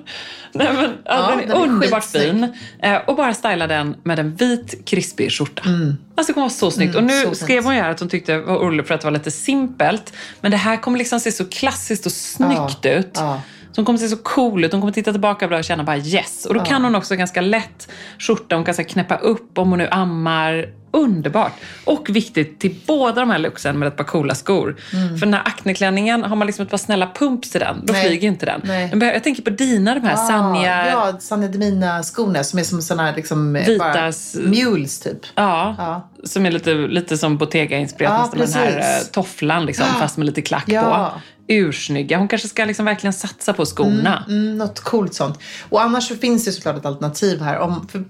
Nej, 0.56 0.68
men, 0.72 0.84
ja, 0.84 0.90
Ja, 1.04 1.30
den 1.30 1.38
är 1.40 1.46
den 1.46 1.50
är 1.56 1.62
underbart 1.62 2.02
skitsnygg. 2.02 2.22
fin. 2.30 2.52
Eh, 2.82 2.96
och 3.06 3.16
bara 3.16 3.34
styla 3.34 3.66
den 3.66 3.96
med 4.02 4.18
en 4.18 4.34
vit 4.34 4.82
krispig 4.86 5.32
skjorta. 5.32 5.62
Alltså 5.64 6.30
det 6.30 6.32
kommer 6.32 6.44
vara 6.44 6.50
så 6.50 6.70
snyggt. 6.70 6.94
Mm, 6.96 7.04
och 7.04 7.10
nu 7.28 7.34
skrev 7.34 7.64
hon 7.64 7.74
ju 7.74 7.80
här 7.80 7.90
att 7.90 8.00
hon 8.00 8.08
tyckte 8.08 8.38
var 8.38 8.58
roligt 8.58 8.86
för 8.88 8.94
att 8.94 9.00
det 9.00 9.06
var 9.06 9.12
lite 9.12 9.30
simpelt. 9.30 10.12
Men 10.40 10.50
det 10.50 10.56
här 10.56 10.76
kommer 10.76 10.98
liksom 10.98 11.20
se 11.20 11.32
så 11.32 11.44
klassiskt 11.44 12.06
och 12.06 12.12
snyggt 12.12 12.78
Ja, 12.82 12.90
ut. 12.90 13.10
ja. 13.14 13.40
Så 13.74 13.80
hon 13.80 13.84
kommer 13.84 13.98
se 13.98 14.08
så 14.08 14.16
cool 14.16 14.64
ut. 14.64 14.72
Hon 14.72 14.80
kommer 14.80 14.92
titta 14.92 15.12
tillbaka 15.12 15.56
och 15.56 15.64
känna 15.64 15.84
bara 15.84 15.96
yes. 15.96 16.46
Och 16.46 16.54
då 16.54 16.60
kan 16.60 16.84
hon 16.84 16.94
också 16.94 17.16
ganska 17.16 17.40
lätt 17.40 17.88
skjorta. 18.18 18.54
Hon 18.54 18.64
kan 18.64 18.74
så 18.74 18.84
knäppa 18.84 19.16
upp 19.16 19.58
om 19.58 19.70
hon 19.70 19.78
nu 19.78 19.88
ammar. 19.90 20.68
Underbart! 20.94 21.52
Och 21.84 22.06
viktigt 22.10 22.58
till 22.60 22.74
båda 22.86 23.20
de 23.20 23.30
här 23.30 23.38
looksen 23.38 23.78
med 23.78 23.88
ett 23.88 23.96
par 23.96 24.04
coola 24.04 24.34
skor. 24.34 24.76
För 24.90 25.26
den 25.26 25.34
här 25.34 25.42
akneklänningen, 25.44 26.24
har 26.24 26.36
man 26.36 26.46
liksom 26.46 26.62
ett 26.64 26.70
par 26.70 26.78
snälla 26.78 27.10
pumps 27.14 27.50
till 27.50 27.60
den, 27.60 27.80
då 27.86 27.92
Nej. 27.92 28.06
flyger 28.08 28.28
inte 28.28 28.46
den. 28.46 28.60
Nej. 28.64 28.88
Den 28.90 28.98
behöver- 28.98 29.14
Jag 29.16 29.24
tänker 29.24 29.42
på 29.42 29.50
dina, 29.50 29.94
de 29.94 30.00
här 30.00 30.16
Sanja... 30.16 30.90
Ja, 30.90 31.16
Sanja 31.20 31.48
Demina-skorna 31.48 32.44
som 32.44 32.58
är 32.58 32.62
som 32.64 32.82
såna 32.82 33.02
här 33.02 33.14
liksom, 33.16 33.56
eh, 33.56 33.66
Vita 33.66 34.12
mules 34.34 35.00
typ. 35.00 35.18
Ja, 35.34 35.74
Ja. 35.78 36.08
som 36.24 36.46
är 36.46 36.50
lite, 36.50 36.74
lite 36.74 37.18
som 37.18 37.38
Bottega-inspirerat 37.38 38.28
Ja, 38.32 38.38
nästan 38.38 38.62
den 38.62 38.72
här 38.72 38.78
eh, 38.98 39.04
tofflan 39.12 39.66
liksom, 39.66 39.86
fast 39.98 40.16
med 40.16 40.26
lite 40.26 40.42
klack 40.42 40.64
Ja. 40.66 41.12
på. 41.14 41.20
Ursnygga. 41.48 42.18
Hon 42.18 42.28
kanske 42.28 42.48
ska 42.48 42.64
liksom 42.64 42.84
verkligen 42.84 43.12
satsa 43.12 43.52
på 43.52 43.64
skorna. 43.66 44.24
Mm, 44.28 44.58
något 44.58 44.80
coolt 44.80 45.14
sånt. 45.14 45.38
Och 45.68 45.82
annars 45.82 46.08
så 46.08 46.16
finns 46.16 46.44
det 46.44 46.52
såklart 46.52 46.76
ett 46.76 46.86
alternativ 46.86 47.40
här. 47.40 47.58
Om, 47.58 47.88
för 47.88 48.04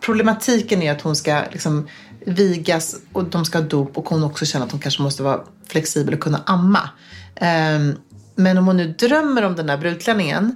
problematiken 0.00 0.82
är 0.82 0.92
att 0.92 1.00
hon 1.02 1.16
ska 1.16 1.42
liksom 1.52 1.88
vigas 2.26 2.96
och 3.12 3.24
de 3.24 3.44
ska 3.44 3.58
ha 3.58 3.64
dop 3.64 3.98
och 3.98 4.08
hon 4.08 4.22
också 4.24 4.46
känner 4.46 4.66
att 4.66 4.72
hon 4.72 4.80
kanske 4.80 5.02
måste 5.02 5.22
vara 5.22 5.40
flexibel 5.68 6.14
och 6.14 6.20
kunna 6.20 6.42
amma. 6.46 6.90
Ehm, 7.36 7.94
men 8.34 8.58
om 8.58 8.66
hon 8.66 8.76
nu 8.76 8.88
drömmer 8.98 9.42
om 9.42 9.56
den 9.56 9.66
där 9.66 9.76
brudklänningen 9.76 10.54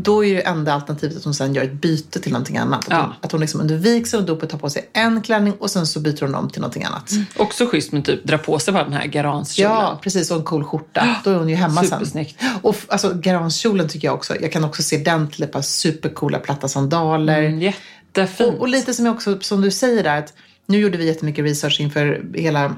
då 0.00 0.24
är 0.24 0.28
ju 0.28 0.40
enda 0.40 0.72
alternativet 0.74 1.16
att 1.16 1.24
hon 1.24 1.34
sen 1.34 1.54
gör 1.54 1.62
ett 1.64 1.72
byte 1.72 2.20
till 2.20 2.32
någonting 2.32 2.56
annat. 2.58 2.80
Att 2.84 2.90
Ja. 2.90 3.00
hon, 3.00 3.12
att 3.20 3.32
hon 3.32 3.40
liksom 3.40 3.60
under 3.60 3.76
vigseln 3.76 4.20
och 4.22 4.26
dopet 4.26 4.50
tar 4.50 4.58
på 4.58 4.70
sig 4.70 4.90
en 4.92 5.22
klänning 5.22 5.54
och 5.58 5.70
sen 5.70 5.86
så 5.86 6.00
byter 6.00 6.20
hon 6.20 6.34
om 6.34 6.50
till 6.50 6.60
någonting 6.60 6.84
annat. 6.84 7.10
Också 7.36 7.66
schysst 7.66 7.92
med 7.92 8.04
typ 8.04 8.24
dra 8.24 8.38
på 8.38 8.58
sig 8.58 8.74
bara 8.74 8.84
den 8.84 8.92
här 8.92 9.06
garanskjolen. 9.06 9.72
Ja, 9.72 9.98
precis. 10.02 10.30
Och 10.30 10.36
en 10.36 10.44
cool 10.44 10.64
skjorta. 10.64 11.16
Då 11.24 11.30
är 11.30 11.34
hon 11.34 11.48
ju 11.48 11.54
hemma 11.54 11.80
sen. 11.80 11.90
Supersnyggt. 11.90 12.42
Och 12.62 12.74
f- 12.74 12.86
alltså, 12.88 13.14
garanskjolen 13.14 13.88
tycker 13.88 14.08
jag 14.08 14.14
också. 14.14 14.36
Jag 14.40 14.52
kan 14.52 14.64
också 14.64 14.82
se 14.82 14.96
den 14.98 15.30
till 15.30 15.42
ett 15.42 15.52
par 15.52 15.62
supercoola 15.62 16.38
platta 16.38 16.68
sandaler. 16.68 17.42
Mm, 17.42 17.60
jättefint. 17.62 18.54
Och, 18.54 18.60
och 18.60 18.68
lite 18.68 18.94
som, 18.94 19.06
jag 19.06 19.14
också, 19.14 19.40
som 19.40 19.60
du 19.60 19.70
säger 19.70 20.02
där, 20.04 20.18
att 20.18 20.32
nu 20.68 20.78
gjorde 20.78 20.98
vi 20.98 21.06
jättemycket 21.06 21.44
research 21.44 21.80
inför 21.80 22.26
hela 22.34 22.76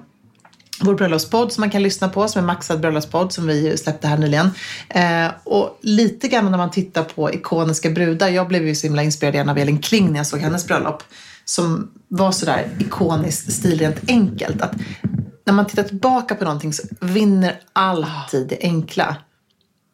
vår 0.80 0.94
bröllopspodd 0.94 1.52
som 1.52 1.60
man 1.62 1.70
kan 1.70 1.82
lyssna 1.82 2.08
på, 2.08 2.28
som 2.28 2.42
är 2.42 2.46
Maxad 2.46 2.80
bröllopspodd 2.80 3.32
som 3.32 3.46
vi 3.46 3.76
släppte 3.76 4.08
här 4.08 4.18
nyligen. 4.18 4.50
Eh, 4.88 5.30
och 5.44 5.78
lite 5.82 6.28
grann 6.28 6.50
när 6.50 6.58
man 6.58 6.70
tittar 6.70 7.04
på 7.04 7.34
ikoniska 7.34 7.90
brudar, 7.90 8.28
jag 8.28 8.48
blev 8.48 8.66
ju 8.66 8.74
så 8.74 8.86
himla 8.86 9.02
inspirerad 9.02 9.34
igen 9.34 9.48
av 9.48 9.58
Elin 9.58 9.78
Kling 9.78 10.10
när 10.10 10.16
jag 10.16 10.26
såg 10.26 10.40
hennes 10.40 10.66
bröllop, 10.66 11.02
som 11.44 11.90
var 12.08 12.32
sådär 12.32 12.68
ikoniskt 12.78 13.52
stilrent 13.52 13.96
enkelt. 14.08 14.62
Att 14.62 14.72
när 15.44 15.52
man 15.54 15.66
tittar 15.66 15.82
tillbaka 15.82 16.34
på 16.34 16.44
någonting 16.44 16.72
så 16.72 16.82
vinner 17.00 17.60
alltid 17.72 18.48
det 18.48 18.58
enkla. 18.60 19.16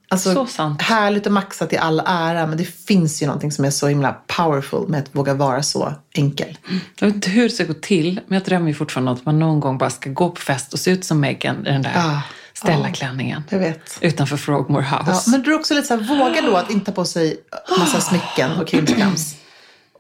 Alltså, 0.09 0.35
Så 0.35 0.47
sant. 0.47 0.83
Härligt 0.83 1.27
och 1.27 1.33
maxat 1.33 1.73
i 1.73 1.77
all 1.77 2.03
ära, 2.07 2.47
men 2.47 2.59
det 2.59 2.65
finns 2.65 3.23
ju 3.23 3.27
någonting 3.27 3.53
som 3.53 3.65
är 3.65 3.71
så 3.71 3.89
himla 3.89 4.17
powerful 4.27 4.89
med 4.89 5.03
att 5.03 5.09
våga 5.13 5.35
vara 5.35 5.63
så 5.63 5.93
enkel. 6.15 6.59
Jag 6.99 7.07
vet 7.07 7.15
inte 7.15 7.31
hur 7.31 7.43
det 7.43 7.51
ska 7.51 7.65
gå 7.65 7.75
till, 7.75 8.21
men 8.27 8.39
jag 8.39 8.47
drömmer 8.47 8.69
ju 8.69 8.75
fortfarande 8.75 9.11
om 9.11 9.17
att 9.17 9.27
man 9.27 9.39
någon 9.39 9.61
gång 9.61 9.79
bara 9.79 9.91
ska 9.91 10.11
gå 10.11 10.31
på 10.31 10.41
fest 10.41 10.73
och 10.73 10.79
se 10.79 10.91
ut 10.91 11.05
som 11.05 11.21
Megan 11.21 11.67
i 11.67 11.71
den 11.71 11.83
där 11.83 11.93
Ah, 11.97 12.23
Stella-klänningen. 12.55 13.43
Jag 13.49 13.59
vet. 13.59 13.99
Utanför 14.01 14.37
Frogmore 14.37 14.83
House. 14.83 15.11
Ja, 15.11 15.23
men 15.27 15.43
du 15.43 15.53
är 15.53 15.59
också 15.59 15.75
lite 15.75 15.87
så 15.87 15.97
här, 15.97 16.19
våga 16.19 16.43
då 16.43 16.57
att 16.57 16.71
inte 16.71 16.87
ta 16.87 16.93
på 16.93 17.05
sig 17.05 17.37
massa 17.79 18.01
smycken 18.01 18.53
och 18.61 18.69
krimskrams 18.69 19.35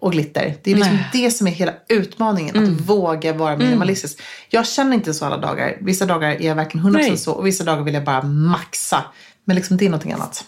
och 0.01 0.13
glitter. 0.13 0.55
Det 0.63 0.71
är 0.71 0.75
liksom 0.75 0.95
Nej. 0.95 1.09
det 1.13 1.31
som 1.31 1.47
är 1.47 1.51
hela 1.51 1.73
utmaningen, 1.89 2.65
att 2.65 2.81
våga 2.81 3.33
vara 3.33 3.57
minimalistisk. 3.57 4.21
Jag 4.49 4.67
känner 4.67 4.95
inte 4.95 5.15
så 5.15 5.25
alla 5.25 5.37
dagar. 5.37 5.77
Vissa 5.81 6.07
dagar 6.07 6.31
är 6.31 6.47
jag 6.47 6.55
verkligen 6.55 6.87
100% 6.87 6.93
Nej. 6.93 7.19
så 7.19 7.33
och 7.33 7.47
vissa 7.47 7.65
dagar 7.65 7.83
vill 7.83 7.95
jag 7.95 8.05
bara 8.05 8.23
maxa. 8.23 9.05
Men 9.49 9.57
liksom 9.57 9.77
det 9.77 9.85
är 9.85 9.91
någonting 9.91 10.13
annat. 10.13 10.45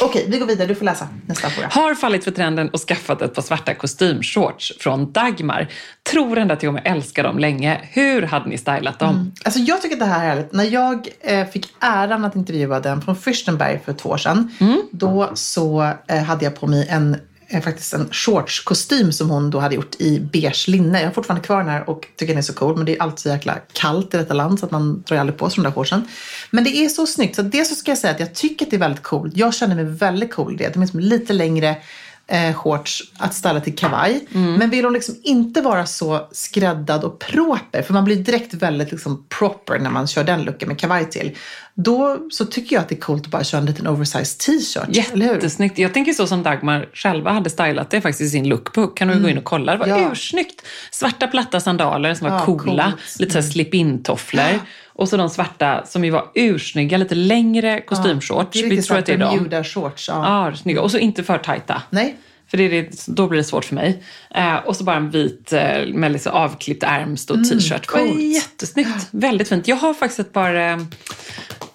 Okej, 0.00 0.26
vi 0.28 0.38
går 0.38 0.46
vidare. 0.46 0.68
Du 0.68 0.74
får 0.74 0.84
läsa 0.84 1.08
nästa 1.26 1.50
fråga. 1.50 1.68
Har 1.70 1.94
fallit 1.94 2.24
för 2.24 2.30
trenden 2.30 2.68
och 2.68 2.80
skaffat 2.80 3.22
ett 3.22 3.34
par 3.34 3.42
svarta 3.42 3.74
kostymshorts 3.74 4.72
från 4.80 5.12
Dagmar. 5.12 5.68
Tror 6.10 6.38
ändå 6.38 6.54
att 6.54 6.62
jag 6.62 6.70
kommer 6.70 6.94
älska 6.94 7.22
dem 7.22 7.38
länge. 7.38 7.80
Hur 7.82 8.22
hade 8.22 8.48
ni 8.48 8.58
stylat 8.58 8.98
dem? 8.98 9.32
Alltså 9.44 9.60
jag 9.60 9.82
tycker 9.82 9.96
att 9.96 10.00
det 10.00 10.06
här 10.06 10.24
är 10.24 10.28
härligt. 10.28 10.52
När 10.52 10.64
jag 10.64 11.08
eh, 11.20 11.46
fick 11.46 11.68
äran 11.80 12.24
att 12.24 12.36
intervjua 12.36 12.80
den 12.80 13.02
från 13.02 13.16
Fürstenberg 13.16 13.84
för 13.84 13.92
två 13.92 14.08
år 14.08 14.16
sedan. 14.16 14.50
Då 14.90 15.30
så 15.34 15.92
eh, 16.08 16.22
hade 16.22 16.44
jag 16.44 16.60
på 16.60 16.66
mig 16.66 16.86
en, 16.90 17.16
faktiskt 17.60 17.94
en 17.94 18.08
shortskostym 18.10 19.12
som 19.12 19.30
hon 19.30 19.50
då 19.50 19.58
hade 19.58 19.74
gjort 19.74 19.94
i 19.98 20.20
beige 20.20 20.68
linne. 20.68 21.00
Jag 21.00 21.06
har 21.06 21.14
fortfarande 21.14 21.46
kvar 21.46 21.58
den 21.58 21.68
här 21.68 21.90
och 21.90 22.08
tycker 22.16 22.32
den 22.32 22.38
är 22.38 22.42
så 22.42 22.52
cool. 22.52 22.76
Men 22.76 22.86
det 22.86 22.96
är 22.96 23.02
alltid 23.02 23.18
så 23.18 23.28
jäkla 23.28 23.58
kallt 23.72 24.14
i 24.14 24.16
detta 24.16 24.34
land 24.34 24.60
så 24.60 24.66
att 24.66 24.72
man 24.72 25.02
drar 25.02 25.16
ju 25.16 25.20
aldrig 25.20 25.38
på 25.38 25.50
sig 25.50 25.62
de 25.62 25.68
där 25.68 25.74
shortsen. 25.74 26.08
Men 26.50 26.64
det 26.64 26.76
är 26.76 26.88
så 26.88 27.06
snyggt. 27.06 27.36
Så 27.36 27.42
dels 27.42 27.68
så 27.68 27.74
ska 27.74 27.90
jag 27.90 27.98
säga 27.98 28.14
att 28.14 28.20
jag 28.20 28.34
tycker 28.34 28.66
att 28.66 28.70
det 28.70 28.76
är 28.76 28.80
väldigt 28.80 29.02
coolt. 29.02 29.36
Jag 29.36 29.54
känner 29.54 29.74
mig 29.74 29.84
väldigt 29.84 30.32
cool 30.32 30.54
i 30.54 30.56
det. 30.56 30.68
De 30.74 30.82
är 30.82 30.86
liksom 30.86 31.00
lite 31.00 31.32
längre 31.32 31.76
eh, 32.26 32.54
shorts 32.54 33.02
att 33.18 33.34
styla 33.34 33.60
till 33.60 33.76
kavaj. 33.76 34.26
Men 34.30 34.70
vill 34.70 34.84
hon 34.84 34.92
liksom 34.94 35.14
inte 35.22 35.60
vara 35.60 35.86
så 35.86 36.28
skräddad 36.32 37.04
och 37.04 37.18
proper, 37.18 37.82
för 37.82 37.92
man 37.94 38.04
blir 38.04 38.16
direkt 38.16 38.54
väldigt 38.54 38.90
liksom 38.90 39.24
proper 39.28 39.78
när 39.78 39.90
man 39.90 40.06
kör 40.06 40.24
den 40.24 40.42
looken 40.42 40.68
med 40.68 40.78
kavaj 40.78 41.10
till. 41.10 41.36
Då 41.74 42.18
så 42.30 42.44
tycker 42.44 42.76
jag 42.76 42.82
att 42.82 42.88
det 42.88 42.94
är 42.94 43.00
coolt 43.00 43.24
att 43.24 43.30
bara 43.30 43.44
köra 43.44 43.60
en 43.60 43.66
liten 43.66 43.86
oversized 43.86 44.38
t-shirt. 44.38 44.88
Jättesnyggt. 45.16 45.78
Jag 45.78 45.94
tänker 45.94 46.12
så 46.12 46.26
som 46.26 46.42
Dagmar 46.42 46.88
själva 46.94 47.30
hade 47.32 47.50
stylat 47.50 47.90
det 47.90 48.00
faktiskt 48.00 48.20
i 48.20 48.28
sin 48.28 48.48
lookbook. 48.48 48.98
Kan 48.98 49.08
du 49.08 49.20
gå 49.22 49.28
in 49.28 49.38
och 49.38 49.44
kolla? 49.44 49.72
Det 49.72 49.78
var 49.78 49.86
Ja. 49.86 50.10
ursnyggt. 50.12 50.62
Svarta 50.90 51.26
platta 51.26 51.60
sandaler 51.60 52.14
som 52.14 52.28
var 52.30 52.36
Ja, 52.36 52.44
coola. 52.44 52.84
coolt. 52.84 53.20
Lite 53.20 53.32
så 53.32 53.38
här 53.38 53.46
slip-in-tofflor. 53.46 54.60
Och 55.02 55.08
så 55.08 55.16
de 55.16 55.30
svarta 55.30 55.86
som 55.86 56.04
ju 56.04 56.10
var 56.10 56.30
ursnygga, 56.34 56.96
lite 56.96 57.14
längre 57.14 57.80
kostymshorts. 57.80 58.62
Är 58.62 58.68
Vi 58.68 58.82
tror 58.82 58.98
att 58.98 59.06
det 59.06 59.12
är 59.12 59.18
dem. 59.18 59.36
Bermuda 59.36 59.64
shorts. 59.64 60.08
Ja. 60.08 60.46
Ja, 60.48 60.56
snygga. 60.56 60.80
Och 60.80 60.90
så 60.90 60.98
inte 60.98 61.24
för 61.24 61.38
tajta. 61.38 61.82
Nej. 61.90 62.16
För 62.46 62.56
det 62.56 62.68
det, 62.68 63.06
då 63.06 63.28
blir 63.28 63.38
det 63.38 63.44
svårt 63.44 63.64
för 63.64 63.74
mig. 63.74 64.02
Eh, 64.34 64.54
och 64.54 64.76
så 64.76 64.84
bara 64.84 64.96
en 64.96 65.10
vit 65.10 65.52
eh, 65.52 65.86
med 65.86 66.12
liksom 66.12 66.32
avklippt 66.32 66.82
ärmst 66.82 67.30
och 67.30 67.44
t-shirt. 67.44 67.88
Det 67.88 67.98
var 67.98 68.08
coolt. 68.08 68.22
jättesnyggt. 68.22 69.08
Väldigt 69.10 69.48
fint. 69.48 69.68
Jag 69.68 69.76
har 69.76 69.94
faktiskt 69.94 70.20
ett 70.20 70.32
par, 70.32 70.54
eh, 70.54 70.78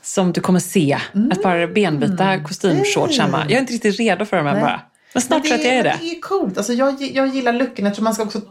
som 0.01 0.33
du 0.33 0.41
kommer 0.41 0.59
se, 0.59 0.97
ett 1.31 1.43
par 1.43 1.73
benvita 1.73 2.39
kostymshorts 2.39 3.19
hemma. 3.19 3.43
Jag 3.43 3.51
är 3.51 3.59
inte 3.59 3.73
riktigt 3.73 3.99
redo 3.99 4.25
för 4.25 4.37
dem 4.37 4.47
än 4.47 4.61
bara. 4.61 4.81
Men 5.13 5.21
snart 5.21 5.43
tror 5.43 5.51
jag 5.51 5.59
att 5.59 5.65
jag 5.65 5.75
är 5.75 5.83
det. 5.83 5.97
Det 6.01 6.11
är 6.11 6.21
coolt. 6.21 6.57
Alltså 6.57 6.73
jag, 6.73 7.01
jag 7.01 7.27
gillar 7.27 7.53
looken. 7.53 7.85
Jag, 7.85 7.95
tror 7.95 8.03
man 8.03 8.13
ska 8.13 8.23
också, 8.23 8.41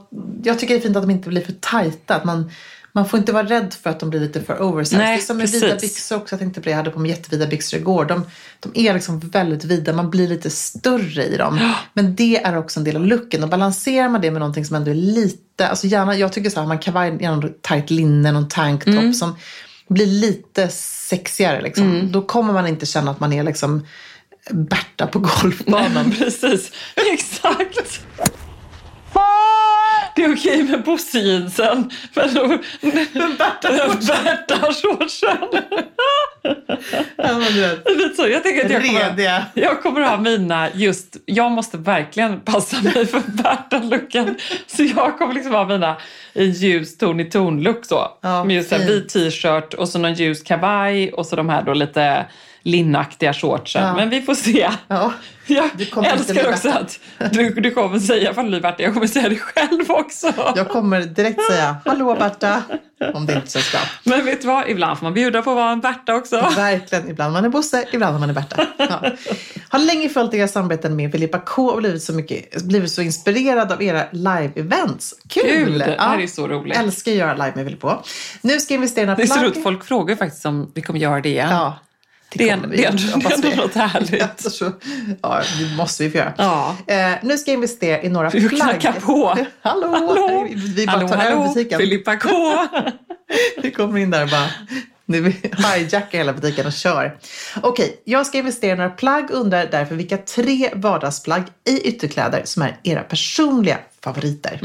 jag 0.42 0.58
tycker 0.58 0.74
det 0.74 0.80
är 0.80 0.82
fint 0.82 0.96
att 0.96 1.02
de 1.02 1.10
inte 1.10 1.28
blir 1.28 1.42
för 1.42 1.52
tajta. 1.52 2.14
Att 2.14 2.24
man, 2.24 2.50
man 2.96 3.08
får 3.08 3.18
inte 3.18 3.32
vara 3.32 3.46
rädd 3.46 3.74
för 3.82 3.90
att 3.90 4.00
de 4.00 4.10
blir 4.10 4.20
lite 4.20 4.42
för 4.42 4.62
oversized. 4.62 4.98
Nej, 4.98 5.16
det 5.16 5.22
är 5.22 5.26
som 5.26 5.36
med 5.36 5.48
vida 5.48 5.66
precis. 5.68 5.94
byxor 5.94 6.16
också. 6.16 6.32
Jag 6.32 6.40
tänkte 6.40 6.60
på 6.60 6.64
det, 6.64 6.70
jag 6.70 6.76
hade 6.76 6.90
på 6.90 6.98
mig 7.00 7.10
jättevida 7.10 7.46
byxor 7.46 7.80
igår. 7.80 8.04
De, 8.04 8.26
de 8.60 8.88
är 8.88 8.94
liksom 8.94 9.20
väldigt 9.20 9.64
vida, 9.64 9.92
man 9.92 10.10
blir 10.10 10.28
lite 10.28 10.50
större 10.50 11.24
i 11.24 11.36
dem. 11.36 11.74
Men 11.92 12.14
det 12.14 12.36
är 12.36 12.56
också 12.58 12.80
en 12.80 12.84
del 12.84 12.96
av 12.96 13.06
looken. 13.06 13.42
Och 13.42 13.48
balanserar 13.48 14.08
man 14.08 14.20
det 14.20 14.30
med 14.30 14.40
någonting 14.40 14.64
som 14.64 14.76
ändå 14.76 14.90
är 14.90 14.94
lite, 14.94 15.68
alltså 15.68 15.86
gärna, 15.86 16.16
jag 16.16 16.32
tycker 16.32 16.50
så 16.50 16.60
här, 16.60 16.66
man 16.66 16.78
kavaj, 16.78 17.16
gärna 17.20 17.48
tight 17.62 17.90
linne, 17.90 18.32
någon 18.32 18.48
tanktop 18.48 18.94
Mm. 18.94 19.14
som 19.14 19.36
blir 19.88 20.06
lite 20.06 20.68
sexigare 21.08 21.60
liksom. 21.60 22.12
Då 22.12 22.22
kommer 22.22 22.52
man 22.52 22.66
inte 22.66 22.86
känna 22.86 23.10
att 23.10 23.20
man 23.20 23.32
är 23.32 23.42
liksom 23.42 23.86
Berta 24.50 25.06
på 25.06 25.18
golfbanan. 25.18 26.10
Precis, 26.18 26.72
exakt. 27.14 28.00
Det 30.14 30.24
är 30.24 30.34
okej 30.34 30.62
med 30.62 30.84
Bosse-jeansen, 30.84 31.90
men 32.14 32.34
då... 32.34 32.58
Berta-shortsen. 33.38 35.38
Ja, 37.16 37.38
men. 37.38 37.56
Jag 38.30 38.42
tänker 38.42 38.64
att 38.64 38.70
jag 38.70 38.86
kommer, 38.86 39.44
jag 39.54 39.82
kommer 39.82 40.00
att 40.00 40.10
ha 40.10 40.16
mina 40.16 40.68
just... 40.74 41.16
Jag 41.24 41.52
måste 41.52 41.78
verkligen 41.78 42.40
passa 42.40 42.82
mig 42.82 43.06
för 43.06 43.20
Berta-looken. 43.26 44.34
Så 44.66 44.82
jag 44.82 45.18
kommer 45.18 45.34
liksom 45.34 45.54
ha 45.54 45.64
mina 45.64 45.96
i 46.34 46.44
ljus 46.44 46.98
ton 46.98 47.20
i 47.20 47.24
ton-look 47.24 47.84
så. 47.84 48.08
Ja, 48.20 48.44
med 48.44 48.56
just 48.56 48.72
en 48.72 48.86
vit 48.86 49.08
t-shirt 49.08 49.74
och 49.74 49.88
så 49.88 49.98
någon 49.98 50.14
ljus 50.14 50.42
kavaj 50.42 51.12
och 51.12 51.26
så 51.26 51.36
de 51.36 51.48
här 51.48 51.62
då 51.62 51.74
lite 51.74 52.26
linnaktiga 52.66 53.32
shortsen. 53.32 53.82
Ja. 53.82 53.94
Men 53.94 54.10
vi 54.10 54.22
får 54.22 54.34
se. 54.34 54.70
Ja. 54.88 55.12
Jag 55.46 55.70
älskar 56.06 56.48
också 56.48 56.68
att 56.68 57.00
du, 57.32 57.50
du 57.50 57.70
kommer 57.70 57.98
säga 57.98 58.42
blir 58.42 58.60
Berta. 58.60 58.82
Jag 58.82 58.94
kommer 58.94 59.06
säga 59.06 59.28
det 59.28 59.36
själv 59.36 59.90
också. 59.90 60.32
Jag 60.56 60.68
kommer 60.68 61.00
direkt 61.00 61.42
säga 61.50 61.76
Hallå 61.84 62.16
Berta, 62.18 62.62
om 63.14 63.26
det 63.26 63.34
inte 63.34 63.50
känns 63.50 63.72
bra. 63.72 63.80
Men 64.04 64.24
vet 64.24 64.40
du 64.40 64.46
vad? 64.46 64.68
Ibland 64.68 64.98
får 64.98 65.06
man 65.06 65.14
bjuda 65.14 65.42
på 65.42 65.50
att 65.50 65.56
vara 65.56 65.70
en 65.70 65.80
Berta 65.80 66.14
också. 66.14 66.36
Verkligen. 66.56 67.10
Ibland 67.10 67.32
man 67.32 67.44
är 67.44 67.48
Bosse, 67.48 67.84
ibland 67.92 68.20
man 68.20 68.30
är 68.30 68.34
Berta. 68.34 68.66
Ja. 68.78 69.04
Har 69.68 69.78
länge 69.78 70.08
följt 70.08 70.34
era 70.34 70.48
samarbeten 70.48 70.96
med 70.96 71.12
Filippa 71.12 71.38
K 71.38 71.62
och 71.62 71.78
blivit 71.78 72.02
så, 72.02 72.12
mycket, 72.12 72.62
blivit 72.62 72.92
så 72.92 73.02
inspirerad 73.02 73.72
av 73.72 73.82
era 73.82 74.04
live-events. 74.10 75.12
Kul! 75.28 75.44
Kul! 75.44 75.78
Det 75.78 75.96
här 75.98 76.18
är 76.18 76.26
så 76.26 76.48
roligt. 76.48 76.78
Älskar 76.78 77.12
att 77.12 77.18
göra 77.18 77.32
live 77.32 77.52
med 77.54 77.64
Filippa. 77.64 78.02
Nu 78.42 78.60
ska 78.60 78.74
jag 78.74 78.78
investera 78.78 79.06
i 79.06 79.08
en 79.08 79.16
Det 79.16 79.22
är 79.22 79.26
så 79.26 79.42
roligt. 79.42 79.62
Folk 79.62 79.84
frågar 79.84 80.16
faktiskt 80.16 80.46
om 80.46 80.72
vi 80.74 80.82
kommer 80.82 81.00
göra 81.00 81.20
det 81.20 81.28
igen. 81.28 81.50
Ja, 81.50 81.78
det, 82.32 82.50
är, 82.50 82.56
det, 82.56 82.84
är, 82.84 82.88
ändå 83.34 83.62
något 83.62 83.74
härligt. 83.74 84.22
Alltså, 84.22 84.50
så, 84.50 84.72
ja, 85.22 85.42
det 85.58 85.76
måste 85.76 86.04
vi 86.04 86.10
få 86.10 86.16
göra. 86.18 86.32
Ja. 86.38 86.76
Eh, 86.86 87.12
nu 87.22 87.38
ska 87.38 87.50
jag 87.50 87.54
investera 87.56 88.02
i 88.02 88.08
några 88.08 88.30
Du 88.30 88.48
plagg. 88.48 88.60
knackar 88.80 89.00
på. 89.00 89.38
Hallå! 89.62 89.86
Hallå! 89.90 90.48
Vi 90.76 90.86
bara 90.86 90.92
hallå, 90.96 91.08
tar 91.08 91.14
över 91.16 91.30
hallå. 91.30 91.48
butiken. 91.54 91.78
Filippa 91.80 92.16
K. 92.16 92.28
Vi 93.62 93.70
kommer 93.70 93.98
in 94.00 94.10
där 94.10 94.22
och 94.22 94.28
bara 94.30 94.48
nu 95.08 95.32
hijackar 95.76 96.18
hela 96.18 96.32
butiken 96.32 96.66
och 96.66 96.72
kör. 96.72 97.18
Okej, 97.60 98.02
jag 98.04 98.26
ska 98.26 98.38
investera 98.38 98.72
i 98.72 98.76
några 98.76 98.90
plagg 98.90 99.30
och 99.30 99.40
undrar 99.40 99.66
därför 99.70 99.94
vilka 99.94 100.16
tre 100.16 100.70
vardagsplagg 100.74 101.42
i 101.68 101.80
ytterkläder 101.80 102.42
som 102.44 102.62
är 102.62 102.76
era 102.82 103.02
personliga 103.02 103.78
favoriter. 104.04 104.60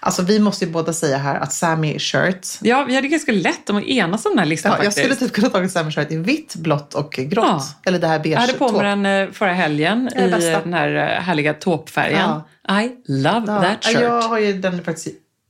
Alltså 0.00 0.22
vi 0.22 0.38
måste 0.38 0.64
ju 0.64 0.70
båda 0.70 0.92
säga 0.92 1.18
här 1.18 1.34
att 1.40 1.52
Sammy 1.52 1.98
shirts. 1.98 2.58
Ja, 2.62 2.84
vi 2.88 2.94
hade 2.94 3.08
ganska 3.08 3.32
lätt 3.32 3.70
om 3.70 3.76
att 3.76 3.84
enas 3.84 4.26
om 4.26 4.32
den 4.32 4.38
här 4.38 4.46
listan 4.46 4.70
Ja, 4.72 4.76
jag 4.76 4.94
faktiskt. 4.94 4.98
skulle 5.16 5.28
typ 5.28 5.32
kunna 5.36 5.48
tagit 5.48 5.72
Sammy 5.72 5.90
shirt 5.90 6.12
i 6.12 6.16
vitt, 6.16 6.54
blått 6.56 6.94
och 6.94 7.12
grått. 7.12 7.44
Ja. 7.46 7.62
Eller 7.86 7.98
det 7.98 8.06
här 8.06 8.18
beige 8.18 8.32
Jag 8.34 8.40
hade 8.40 8.52
på 8.52 8.72
mig 8.72 8.82
den 8.82 9.06
eh, 9.06 9.30
förra 9.32 9.52
helgen 9.52 10.10
i 10.16 10.28
bästa. 10.30 10.60
den 10.60 10.74
här 10.74 10.94
eh, 10.96 11.22
härliga 11.22 11.54
tåpfärgen. 11.54 12.30
I 12.82 12.90
love 13.12 13.44
Ja, 13.46 13.62
that 13.62 13.84
shirt. 13.84 14.00
Jag 14.02 14.22
har 14.22 14.38
ju 14.38 14.52
den 14.52 14.84
faktiskt 14.84 15.08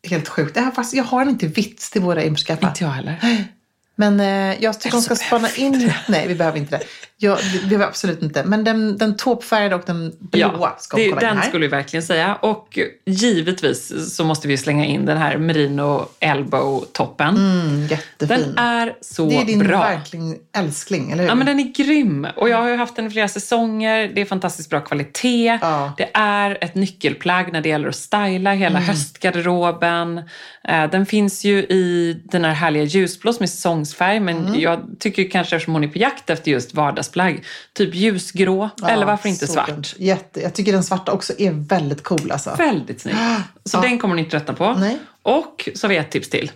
helt 0.08 0.28
sjukt. 0.28 0.56
Jag 0.56 0.62
har, 0.62 0.70
faktiskt, 0.70 0.94
jag 0.94 1.04
har 1.04 1.20
den 1.20 1.28
inte 1.28 1.46
vitt 1.46 1.78
till 1.80 2.02
våra 2.02 2.22
inskaffa. 2.22 2.68
Inte 2.68 2.84
jag 2.84 2.90
heller. 2.90 3.16
Men 4.00 4.20
eh, 4.20 4.62
jag 4.62 4.80
tycker 4.80 4.96
de 4.96 5.02
ska 5.02 5.12
Alltså, 5.12 5.26
spana 5.26 5.48
in... 5.56 5.92
Nej, 6.08 6.28
vi 6.28 6.34
behöver 6.34 6.58
inte 6.58 6.76
det. 6.78 6.84
Ja, 7.20 7.38
det 7.52 7.66
behöver 7.66 7.84
absolut 7.86 8.22
inte. 8.22 8.44
Men 8.44 8.64
den, 8.64 8.98
den 8.98 9.16
tåpfärgade 9.16 9.74
och 9.74 9.82
den 9.86 10.12
blåa 10.20 10.74
ska 10.78 10.96
det, 10.96 11.02
hon 11.02 11.12
kolla 11.14 11.30
in 11.30 11.36
den 11.36 11.44
skulle 11.46 11.66
vi 11.66 11.70
verkligen 11.70 12.02
säga. 12.02 12.34
Och 12.34 12.78
givetvis 13.06 14.14
så 14.16 14.24
måste 14.24 14.48
vi 14.48 14.56
slänga 14.56 14.84
in 14.84 15.06
den 15.06 15.16
här 15.18 15.38
merino 15.38 16.08
elbow-toppen. 16.20 17.28
Mm, 17.36 17.86
jättefin. 17.86 18.28
Den 18.28 18.58
är 18.58 18.94
så 19.00 19.28
det 19.28 19.36
är 19.36 19.44
din 19.44 19.58
bra. 19.58 19.78
verkligen 19.80 20.36
älskling, 20.56 21.10
eller 21.12 21.22
hur? 21.22 21.28
Ja, 21.30 21.34
men 21.34 21.46
den 21.46 21.60
är 21.60 21.72
grym. 21.74 22.26
Och 22.36 22.48
jag 22.48 22.56
har 22.56 22.68
ju 22.68 22.76
haft 22.76 22.96
den 22.96 23.06
i 23.06 23.10
flera 23.10 23.28
säsonger. 23.28 24.10
Det 24.14 24.20
är 24.20 24.24
fantastiskt 24.24 24.70
bra 24.70 24.80
kvalitet. 24.80 25.58
Ja. 25.62 25.92
Det 25.96 26.10
är 26.14 26.58
ett 26.60 26.74
nyckelplagg 26.74 27.52
när 27.52 27.60
det 27.60 27.68
gäller 27.68 27.88
att 27.88 27.96
styla 27.96 28.52
hela 28.52 28.78
Mm. 28.78 28.82
höstgarderoben. 28.88 30.18
Eh, 30.64 30.90
Den 30.90 31.06
finns 31.06 31.44
ju 31.44 31.58
i 31.58 32.16
den 32.24 32.44
här 32.44 32.52
härliga 32.52 32.82
ljusblå 32.84 33.32
som 33.32 33.42
är 33.42 33.46
säsongsfärg. 33.88 34.20
Men 34.20 34.36
Mm. 34.46 34.60
jag 34.60 34.80
tycker 34.98 35.30
kanske 35.30 35.56
eftersom 35.56 35.74
hon 35.74 35.84
är 35.84 35.88
på 35.88 35.98
jakt 35.98 36.30
efter 36.30 36.50
just 36.50 36.74
vardagsplagg, 36.74 37.44
typ 37.74 37.94
ljusgrå. 37.94 38.70
Ja, 38.76 38.88
eller 38.88 39.06
varför 39.06 39.28
inte 39.28 39.46
svart? 39.46 39.94
Jätte, 39.98 40.40
jag 40.40 40.54
tycker 40.54 40.72
den 40.72 40.84
svarta 40.84 41.12
också 41.12 41.32
är 41.38 41.50
väldigt 41.50 42.02
cool 42.02 42.30
alltså. 42.32 42.54
Väldigt 42.58 43.00
snygg. 43.00 43.14
Så 43.64 43.76
Ja. 43.76 43.80
den 43.80 43.98
kommer 43.98 44.14
ni 44.14 44.20
inte 44.22 44.30
tröttna 44.30 44.54
på. 44.54 44.72
Nej. 44.78 44.98
Och 45.22 45.68
så 45.74 45.86
har 45.86 45.88
vi 45.88 45.96
ett 45.96 46.10
tips 46.10 46.30
till. 46.30 46.50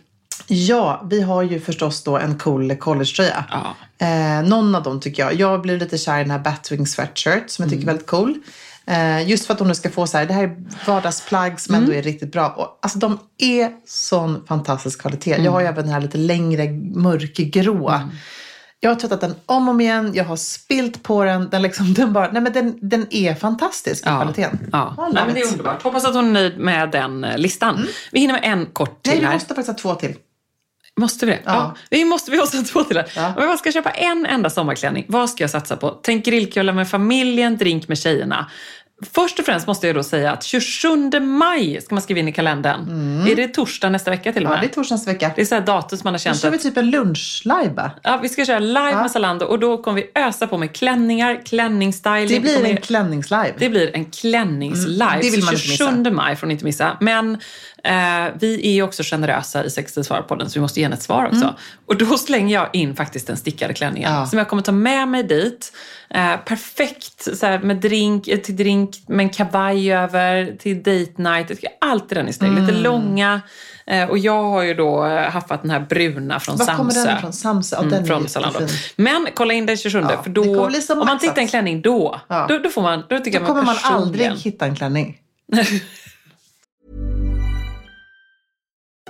Ja, 0.46 1.06
vi 1.10 1.22
har 1.22 1.42
ju 1.42 1.60
förstås 1.60 2.04
då 2.04 2.18
en 2.18 2.38
cool 2.38 2.76
collegetröja. 2.76 3.44
Ja. 3.50 3.76
Eh, 4.06 4.42
någon 4.48 4.74
av 4.74 4.82
dem 4.82 5.00
tycker 5.00 5.22
jag. 5.22 5.34
Jag 5.34 5.60
blev 5.62 5.78
lite 5.78 5.98
kär 5.98 6.18
i 6.18 6.22
den 6.22 6.30
här 6.30 6.38
Batwing 6.38 6.86
sweatshirt 6.86 7.50
som 7.50 7.62
jag 7.62 7.70
tycker 7.70 7.82
är 7.82 7.86
väldigt 7.86 8.06
cool. 8.06 8.34
Eh, 8.86 9.28
just 9.28 9.46
för 9.46 9.54
att 9.54 9.58
hon 9.58 9.68
nu 9.68 9.74
ska 9.74 9.90
få 9.90 10.06
så 10.06 10.18
här, 10.18 10.26
det 10.26 10.34
här 10.34 10.42
är 10.42 10.56
vardagsplagg 10.86 11.60
som 11.60 11.74
ändå 11.74 11.92
är 11.92 12.02
riktigt 12.02 12.32
bra. 12.32 12.48
Och, 12.48 12.78
alltså 12.82 12.98
de 12.98 13.18
är 13.38 13.70
sån 13.86 14.46
fantastisk 14.46 15.00
kvalitet. 15.00 15.36
Jag 15.44 15.52
har 15.52 15.60
ju 15.60 15.66
även 15.66 15.84
den 15.84 15.94
här 15.94 16.00
lite 16.00 16.18
längre 16.18 16.70
mörkgrå. 16.94 18.00
Jag 18.80 18.90
har 18.90 18.94
tvättat 19.00 19.20
den 19.20 19.34
om 19.46 19.68
och 19.68 19.74
om 19.74 19.80
igen, 19.80 20.10
jag 20.14 20.24
har 20.24 20.36
spilt 20.36 21.02
på 21.02 21.24
den. 21.24 21.50
Den, 21.50 21.62
liksom, 21.62 21.94
den, 21.94 22.12
bara, 22.12 22.30
nej 22.32 22.42
men 22.42 22.52
den, 22.52 22.78
den 22.80 23.06
är 23.10 23.34
fantastisk 23.34 24.02
i 24.02 24.06
kvaliteten. 24.06 24.68
Ja. 24.72 25.10
Nej, 25.12 25.22
men 25.26 25.34
det 25.34 25.40
är 25.40 25.52
underbart. 25.52 25.82
Hoppas 25.82 26.04
att 26.04 26.14
hon 26.14 26.26
är 26.26 26.30
nöjd 26.30 26.58
med 26.58 26.90
den 26.90 27.24
eh, 27.24 27.38
listan. 27.38 27.86
Vi 28.12 28.20
hinner 28.20 28.34
med 28.34 28.42
en 28.44 28.66
kort 28.66 29.02
till 29.02 29.12
Nej, 29.12 29.26
vi 29.26 29.32
måste 29.32 29.54
faktiskt 29.54 29.68
ha 29.68 29.94
två 29.94 30.00
till. 30.00 30.14
Måste 31.00 31.26
vi 31.26 31.32
det? 31.32 31.38
Ja. 31.44 31.52
Ja. 31.52 31.74
Vi 31.90 32.04
måste 32.04 32.30
vi 32.30 32.36
måste 32.38 32.56
ha 32.56 32.64
två 32.64 32.82
till. 32.84 32.96
här. 32.96 33.06
Ja. 33.16 33.32
Om 33.36 33.42
jag 33.42 33.58
ska 33.58 33.72
köpa 33.72 33.90
en 33.90 34.26
enda 34.26 34.50
sommarklänning, 34.50 35.04
vad 35.08 35.30
ska 35.30 35.42
jag 35.42 35.50
satsa 35.50 35.76
på? 35.76 35.90
Tänk 36.02 36.24
grillkvällar 36.24 36.72
med 36.72 36.88
familjen, 36.90 37.56
drink 37.58 37.88
med 37.88 37.98
tjejerna. 37.98 38.50
Först 39.12 39.38
och 39.38 39.44
främst 39.44 39.66
måste 39.66 39.86
jag 39.86 39.96
då 39.96 40.02
säga 40.02 40.32
att 40.32 40.44
27 40.44 41.20
maj 41.20 41.80
ska 41.80 41.94
man 41.94 42.02
skriva 42.02 42.20
in 42.20 42.28
i 42.28 42.32
kalendern. 42.32 43.26
Är 43.30 43.36
det 43.36 43.48
torsdag 43.48 43.90
nästa 43.90 44.10
vecka 44.10 44.32
till 44.32 44.42
och 44.46 44.50
Mm. 44.50 44.50
Ja, 44.52 44.60
med? 44.60 44.68
det 44.68 44.72
är 44.72 44.74
torsdag 44.74 44.94
nästa 44.94 45.12
vecka. 45.12 45.30
Det 45.36 45.42
är 45.42 45.46
så 45.46 45.54
här 45.54 45.62
datum 45.62 45.98
som 45.98 46.04
man 46.04 46.14
har 46.14 46.18
Då 46.18 46.22
känt 46.22 46.40
kör 46.40 46.50
vi 46.50 46.58
typ 46.58 46.76
en 46.76 46.90
lunchlive 46.90 47.90
ja, 48.02 48.18
vi 48.22 48.28
ska 48.28 48.44
köra 48.44 48.58
live 48.58 48.90
Ja. 48.90 49.02
med 49.02 49.10
Zalando 49.10 49.44
och 49.46 49.58
då 49.58 49.82
kommer 49.82 49.96
vi 50.02 50.10
ösa 50.20 50.46
på 50.46 50.58
med 50.58 50.72
klänningar, 50.76 51.40
klänningsstyling. 51.46 52.28
Det 52.28 52.40
blir 52.40 52.64
en 52.64 52.76
klänningslive. 52.76 53.52
det 53.58 53.68
blir 53.68 53.90
en 53.96 54.04
klänningslive. 54.04 55.04
Mm, 55.04 55.20
det 55.22 55.30
vill 55.30 55.44
man 55.44 55.54
inte 55.54 55.66
27 55.66 55.96
missa. 55.98 56.10
maj 56.10 56.36
får 56.36 56.46
ni 56.46 56.52
inte 56.52 56.64
missa. 56.64 56.96
Men 57.00 57.38
eh, 57.84 58.32
vi 58.40 58.66
är 58.68 58.72
ju 58.72 58.82
också 58.82 59.02
generösa 59.02 59.64
i 59.64 59.70
60 59.70 60.04
svar-podden 60.04 60.48
så 60.48 60.54
vi 60.54 60.60
måste 60.60 60.80
ge 60.80 60.86
henne 60.86 60.96
ett 60.96 61.02
svar 61.02 61.26
också. 61.26 61.54
Och 61.86 61.96
då 61.96 62.18
slänger 62.18 62.54
jag 62.54 62.68
in 62.72 62.96
faktiskt 62.96 63.26
den 63.26 63.36
stickade 63.36 63.74
klänningen 63.74 64.08
Mm. 64.08 64.20
Ja. 64.20 64.26
som 64.26 64.38
jag 64.38 64.48
kommer 64.48 64.62
ta 64.62 64.72
med 64.72 65.08
mig 65.08 65.22
dit. 65.22 65.72
Eh, 66.10 66.36
perfekt 66.36 67.36
så 67.38 67.46
här, 67.46 67.58
med 67.58 67.76
drink, 67.76 68.28
eh, 68.28 68.38
till 68.38 68.56
drink 68.56 68.96
med 69.06 69.24
en 69.24 69.30
kavaj 69.30 69.92
över, 69.92 70.56
till 70.58 70.76
date 70.78 71.22
night. 71.22 71.46
Jag 71.50 71.58
tycker 71.58 71.70
alltid 71.80 72.18
den 72.18 72.28
är 72.28 72.32
snygg. 72.32 72.50
Lite 72.52 72.62
Mm. 72.72 72.82
långa. 72.82 73.40
Eh, 73.86 74.04
och 74.10 74.18
jag 74.18 74.42
har 74.42 74.62
ju 74.62 74.74
då 74.74 75.06
eh, 75.06 75.30
haffat 75.30 75.62
den 75.62 75.70
här 75.70 75.80
bruna 75.80 76.40
från 76.40 76.56
Var 76.56 76.66
Samsö. 76.66 76.76
kommer 76.76 77.06
den 77.06 77.18
ifrån? 77.18 77.32
Samsö? 77.32 77.76
Ja, 77.76 77.82
den 77.82 77.92
Mm, 77.92 78.02
är 78.04 78.06
från 78.06 78.28
Zalando. 78.28 78.60
Men 78.96 79.26
kolla 79.34 79.54
in 79.54 79.66
den 79.66 79.76
27 79.76 80.00
Ja, 80.10 80.22
för 80.22 80.30
då, 80.30 80.42
om 80.92 81.06
man 81.06 81.18
tittar 81.18 81.38
en 81.42 81.48
klänning 81.48 81.82
då, 81.82 82.20
Ja. 82.28 82.46
då, 82.48 82.58
då, 82.58 82.68
får 82.70 82.82
man, 82.82 83.02
då 83.08 83.18
tycker 83.18 83.40
Då 83.40 83.46
kommer 83.46 83.62
man 83.62 83.74
personligen- 83.76 84.30
aldrig 84.32 84.52
hitta 84.52 84.66
en 84.66 84.76
klänning. 84.76 85.16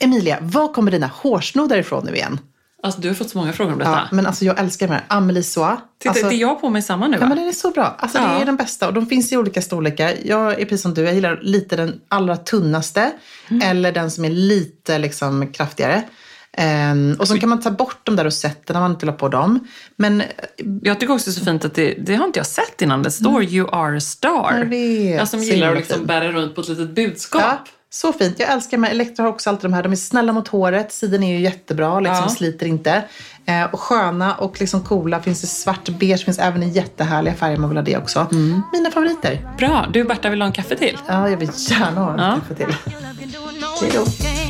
Emilia, 0.00 0.38
var 0.40 0.72
kommer 0.72 0.90
dina 0.90 1.06
hårsnoddar 1.06 1.78
ifrån 1.78 2.04
nu 2.06 2.14
igen? 2.14 2.40
Alltså, 2.82 3.00
du 3.00 3.08
har 3.08 3.14
fått 3.14 3.30
så 3.30 3.38
många 3.38 3.52
frågor 3.52 3.72
om 3.72 3.78
detta. 3.78 3.90
Ja, 3.90 4.16
men 4.16 4.26
alltså, 4.26 4.44
jag 4.44 4.58
älskar 4.58 4.88
de 4.88 4.92
här. 4.92 5.04
Amelie 5.08 5.42
Soie. 5.42 5.76
Titta, 5.98 6.10
alltså, 6.10 6.28
det 6.28 6.34
är 6.34 6.38
jag 6.38 6.60
på 6.60 6.70
mig 6.70 6.82
samma 6.82 7.06
nu 7.08 7.16
va? 7.16 7.22
Ja, 7.22 7.28
men 7.28 7.38
den 7.38 7.48
är 7.48 7.52
så 7.52 7.70
bra. 7.70 7.96
Alltså, 7.98 8.18
ja. 8.18 8.24
Det 8.24 8.42
är 8.42 8.44
den 8.44 8.56
bästa 8.56 8.88
och 8.88 8.94
de 8.94 9.06
finns 9.06 9.32
i 9.32 9.36
olika 9.36 9.62
storlekar. 9.62 10.14
Jag 10.24 10.60
är 10.60 10.64
precis 10.64 10.82
som 10.82 10.94
du, 10.94 11.02
jag 11.02 11.14
gillar 11.14 11.40
lite 11.42 11.76
den 11.76 12.00
allra 12.08 12.36
tunnaste 12.36 13.12
mm. 13.48 13.70
eller 13.70 13.92
den 13.92 14.10
som 14.10 14.24
är 14.24 14.30
lite 14.30 14.98
liksom, 14.98 15.52
kraftigare. 15.52 16.02
Um, 16.92 17.16
och 17.18 17.28
så 17.28 17.38
kan 17.38 17.48
man 17.48 17.60
ta 17.60 17.70
bort 17.70 18.00
de 18.02 18.16
där 18.16 18.24
rosetterna 18.24 18.78
om 18.78 18.82
man 18.82 18.90
inte 18.90 19.06
vill 19.06 19.14
på 19.14 19.28
dem. 19.28 19.68
Men, 19.96 20.22
jag 20.82 21.00
tycker 21.00 21.14
också 21.14 21.30
det 21.30 21.34
är 21.34 21.38
så 21.38 21.44
fint 21.44 21.64
att 21.64 21.74
det, 21.74 21.94
det 21.94 22.14
har 22.14 22.26
inte 22.26 22.38
jag 22.38 22.46
sett 22.46 22.82
innan. 22.82 23.02
Det 23.02 23.10
står 23.10 23.40
mm. 23.40 23.54
You 23.54 23.68
are 23.72 23.96
a 23.96 24.00
star. 24.00 24.54
Jag, 24.58 24.64
vet. 24.64 25.16
jag 25.16 25.28
som 25.28 25.40
gillar 25.40 25.70
att 25.72 25.76
liksom 25.76 26.06
bära 26.06 26.32
runt 26.32 26.54
på 26.54 26.60
ett 26.60 26.68
litet 26.68 26.90
budskap. 26.90 27.42
Ja. 27.42 27.64
Så 27.92 28.12
fint. 28.12 28.40
Jag 28.40 28.50
älskar 28.50 28.78
här. 28.78 28.90
Elektra 28.90 29.22
har 29.22 29.30
också 29.30 29.50
alltid 29.50 29.70
de 29.70 29.74
här. 29.74 29.82
De 29.82 29.92
är 29.92 29.96
snälla 29.96 30.32
mot 30.32 30.48
håret. 30.48 30.92
Siden 30.92 31.22
är 31.22 31.32
ju 31.32 31.40
jättebra. 31.40 32.00
Liksom, 32.00 32.22
ja. 32.22 32.28
Sliter 32.28 32.66
inte. 32.66 33.02
Eh, 33.46 33.64
och 33.64 33.80
sköna 33.80 34.34
och 34.34 34.60
liksom 34.60 34.84
coola. 34.84 35.20
Finns 35.20 35.40
det 35.40 35.46
svart, 35.46 35.88
beige. 35.88 36.24
Finns 36.24 36.38
även 36.38 36.62
i 36.62 36.68
jättehärliga 36.68 37.34
färger 37.34 37.56
man 37.56 37.70
vill 37.70 37.78
ha 37.78 37.84
det 37.84 37.96
också. 37.96 38.26
Mm. 38.32 38.62
Mina 38.72 38.90
favoriter. 38.90 39.48
Bra. 39.58 39.86
Du 39.92 40.04
Berta, 40.04 40.30
vill 40.30 40.40
ha 40.40 40.46
en 40.46 40.52
kaffe 40.52 40.76
till? 40.76 40.98
Ja, 41.06 41.28
jag 41.30 41.36
vill 41.36 41.50
gärna 41.54 42.00
ha 42.00 42.12
en 42.12 42.18
ja. 42.18 42.34
kaffe 42.40 42.54
till. 42.54 42.76
Hej 43.80 43.90
då. 43.94 44.49